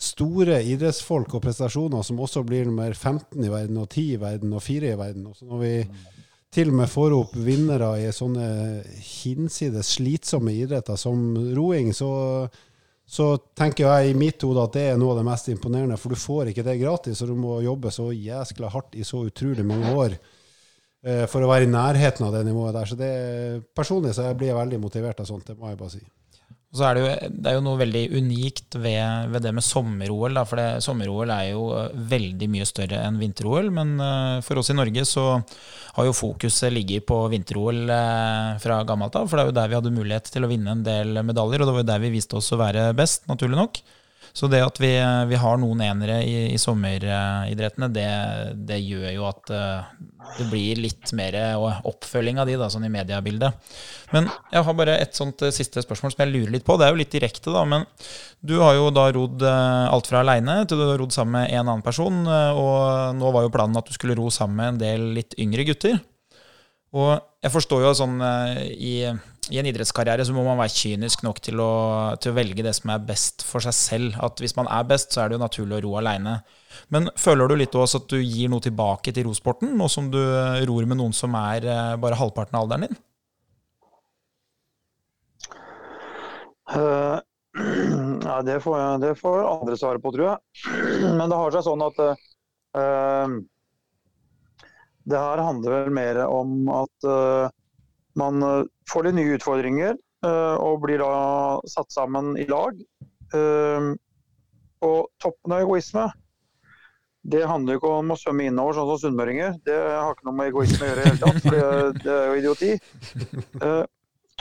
[0.00, 4.56] store idrettsfolk og prestasjoner som også blir nummer 15 i verden, og 10 i verden,
[4.56, 5.28] og 4 i verden.
[5.28, 5.74] Og så når vi
[6.52, 8.48] til og med får opp vinnere i sånne
[8.96, 12.12] hinsides slitsomme idretter som roing, så
[13.12, 15.98] så tenker jeg i mitt hode at det er noe av det mest imponerende.
[16.00, 19.26] For du får ikke det gratis, og du må jobbe så jæskla hardt i så
[19.28, 20.14] utrolig mange år
[21.02, 22.86] for å være i nærheten av det nivået der.
[22.86, 23.12] Så det,
[23.74, 26.02] personlig så blir jeg veldig motivert av sånt, det må jeg bare si.
[26.72, 29.64] Og så er det, jo, det er jo noe veldig unikt ved, ved det med
[29.66, 30.38] sommer-OL.
[30.48, 31.66] For sommer-OL er jo
[32.08, 33.68] veldig mye større enn vinter-OL.
[33.76, 37.92] Men uh, for oss i Norge så har jo fokuset ligget på vinter-OL
[38.64, 39.28] fra gammelt av.
[39.28, 41.68] For det er jo der vi hadde mulighet til å vinne en del medaljer, og
[41.68, 43.82] det var jo der vi viste oss å være best, naturlig nok.
[44.32, 44.90] Så det at vi,
[45.28, 48.08] vi har noen enere i, i sommeridrettene, det,
[48.64, 49.90] det, gjør jo at uh,
[50.38, 53.74] det blir litt mer oppfølging av de da, sånn i mediebildet.
[54.14, 56.78] Men jeg har bare et sånt uh, siste spørsmål som jeg lurer litt på.
[56.80, 57.66] Det er jo litt direkte, da.
[57.68, 57.84] Men
[58.40, 61.52] du har jo da rodd uh, alt fra aleine til du har rodd sammen med
[61.52, 62.24] en annen person.
[62.24, 65.68] og nå var jo planen at du skulle ro sammen med en del litt yngre
[65.68, 66.00] gutter.
[66.96, 67.12] Og
[67.44, 68.16] jeg forstår jo sånn
[68.72, 68.96] i
[69.52, 71.72] i en idrettskarriere så må man være kynisk nok til å,
[72.22, 74.18] til å, velge det som er best for seg selv.
[74.24, 76.38] At hvis man er best, så er det jo naturlig å ro aleine.
[76.94, 80.20] Men føler du litt også at du gir noe tilbake til rosporten, nå som du
[80.68, 83.00] ror med noen som er eh, bare halvparten av alderen din?
[86.72, 87.20] Uh,
[88.28, 90.68] ja, det får, det får, andre svare på, tror jeg.
[91.18, 93.40] Men det har seg sånn at uh,
[95.02, 97.50] det her handler vel mer om at uh,
[98.18, 101.12] man eh, får litt nye utfordringer eh, og blir da
[101.70, 102.76] satt sammen i lag.
[103.34, 103.88] Eh,
[104.82, 106.08] og toppen av egoisme,
[107.22, 109.60] det handler ikke om å svømme innover sånn som sunnmøringer.
[109.62, 112.24] Det har ikke noe med egoisme å gjøre i det hele tatt, for det er
[112.26, 112.70] jo idioti.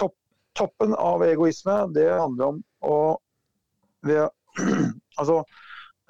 [0.01, 0.15] Topp,
[0.57, 2.97] toppen av egoisme, det handler om å
[4.01, 4.33] ved,
[5.21, 5.43] Altså,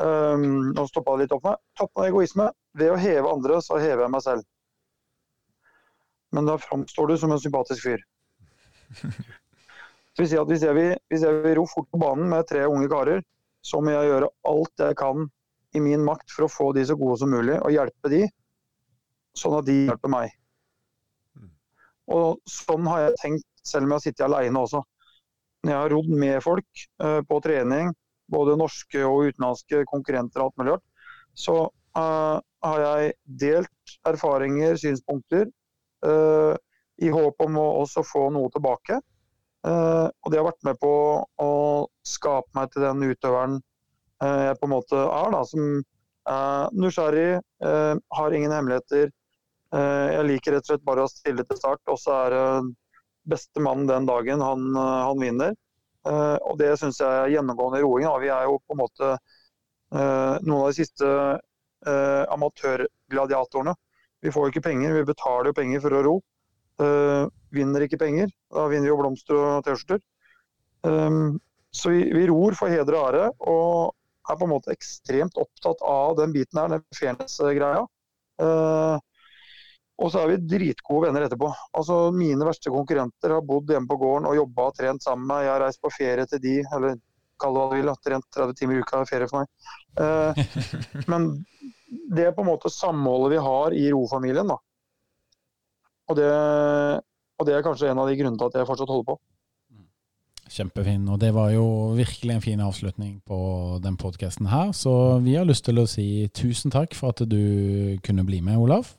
[0.01, 1.62] Um, nå stoppa det litt opp meg.
[1.78, 2.49] Toppen av egoisme.
[2.78, 4.45] Ved å heve andre, så hever jeg meg selv.
[6.32, 8.04] Men da framstår du som en sympatisk fyr.
[10.18, 12.66] Så si at hvis jeg vil, hvis jeg vil ro fort på banen med tre
[12.68, 13.22] unge karer,
[13.64, 15.28] så må jeg gjøre alt jeg kan
[15.78, 18.26] i min makt for å få de så gode som mulig, og hjelpe de,
[19.38, 20.34] sånn at de hjelper meg.
[22.12, 24.82] Og sånn har jeg tenkt, selv om jeg har sittet alene også.
[25.64, 27.94] Når jeg har rodd med folk uh, på trening,
[28.32, 30.86] både norske og utenlandske konkurrenter og alt mulig rart,
[31.38, 31.58] så
[31.96, 33.14] uh, har jeg
[33.46, 35.48] delt erfaringer, synspunkter,
[36.02, 38.99] i håp om å også få noe tilbake.
[39.64, 40.91] og det har vært med på
[41.38, 41.52] å
[42.08, 43.60] skape meg til den utøveren
[44.22, 45.82] jeg på en måte er, da, som
[46.30, 47.41] er nysgjerrig,
[48.18, 49.10] har ingen hemmeligheter.
[49.74, 52.45] jeg liker rett og slett bare å stille til start, og så er det
[53.34, 55.56] beste mannen den dagen han, han vinner.
[56.06, 58.08] Og det syns jeg er gjennomgående roing.
[58.22, 59.14] Vi er jo på en måte
[59.91, 61.14] noen av de siste
[62.36, 63.74] amatørgladiatorene.
[64.22, 66.15] Vi får jo ikke penger, vi betaler jo penger for å ro.
[67.53, 70.01] vinner ikke penger, da vinner vi jo blomster og T-skjorter.
[70.82, 71.39] Um,
[71.72, 75.84] så vi, vi, ror for heder og ære, og er på en måte ekstremt opptatt
[75.86, 77.84] av den biten her, den fairness-greia.
[78.41, 78.97] Uh,
[80.01, 81.51] og så er vi dritgode venner etterpå.
[81.78, 85.36] Altså, Mine verste konkurrenter har bodd hjemme på gården og jobba og trent sammen med
[85.36, 85.45] meg.
[85.45, 86.97] Jeg har reist på ferie til de, eller
[87.42, 89.72] kall det hva du vil, trent 30 timer i uka er ferie for meg.
[90.02, 90.62] Eh,
[91.12, 91.32] men
[92.12, 94.60] det er på en måte samholdet vi har i rofamilien, da.
[96.12, 96.32] Og det,
[97.39, 99.20] og det er kanskje en av de grunnene til at jeg fortsatt holder på.
[100.52, 101.06] Kjempefin.
[101.08, 101.66] Og det var jo
[101.96, 103.38] virkelig en fin avslutning på
[103.84, 104.74] den podkasten her.
[104.76, 108.60] Så vi har lyst til å si tusen takk for at du kunne bli med,
[108.60, 108.92] Olav.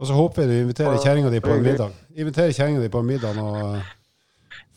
[0.00, 1.92] Og så håper jeg du inviterer kjerringa di på en middag.
[2.16, 3.50] Inviterer kjerringa di på en middag nå,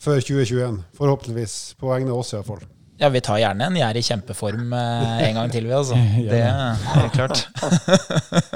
[0.00, 0.78] før 2021.
[0.96, 1.56] Forhåpentligvis.
[1.80, 2.64] På vegne av oss, iallfall.
[3.00, 5.96] Ja, vi tar gjerne en jeg er i kjempeform eh, en gang til, vi, altså.
[6.30, 7.46] Det er helt klart.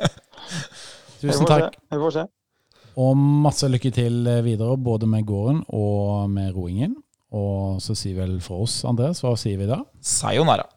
[1.23, 1.79] Tusen takk.
[1.89, 2.27] Vi får se.
[3.01, 6.93] Og masse lykke til videre, både med gården og med roingen.
[7.35, 9.81] Og så sier vel for oss, Andreas, hva sier vi da?
[10.05, 10.69] Sayonara.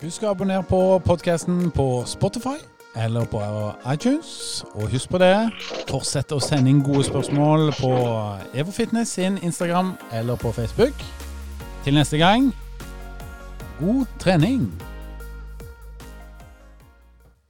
[0.00, 2.56] Husk å abonnere på podkasten på Spotify
[2.96, 3.42] eller på
[3.92, 4.64] iTunes.
[4.74, 5.34] Og husk på det,
[5.90, 7.92] fortsett å sende inn gode spørsmål på
[8.54, 11.06] Evo Fitness sin Instagram eller på Facebook.
[11.84, 12.50] Til neste gang
[13.80, 14.89] god trening!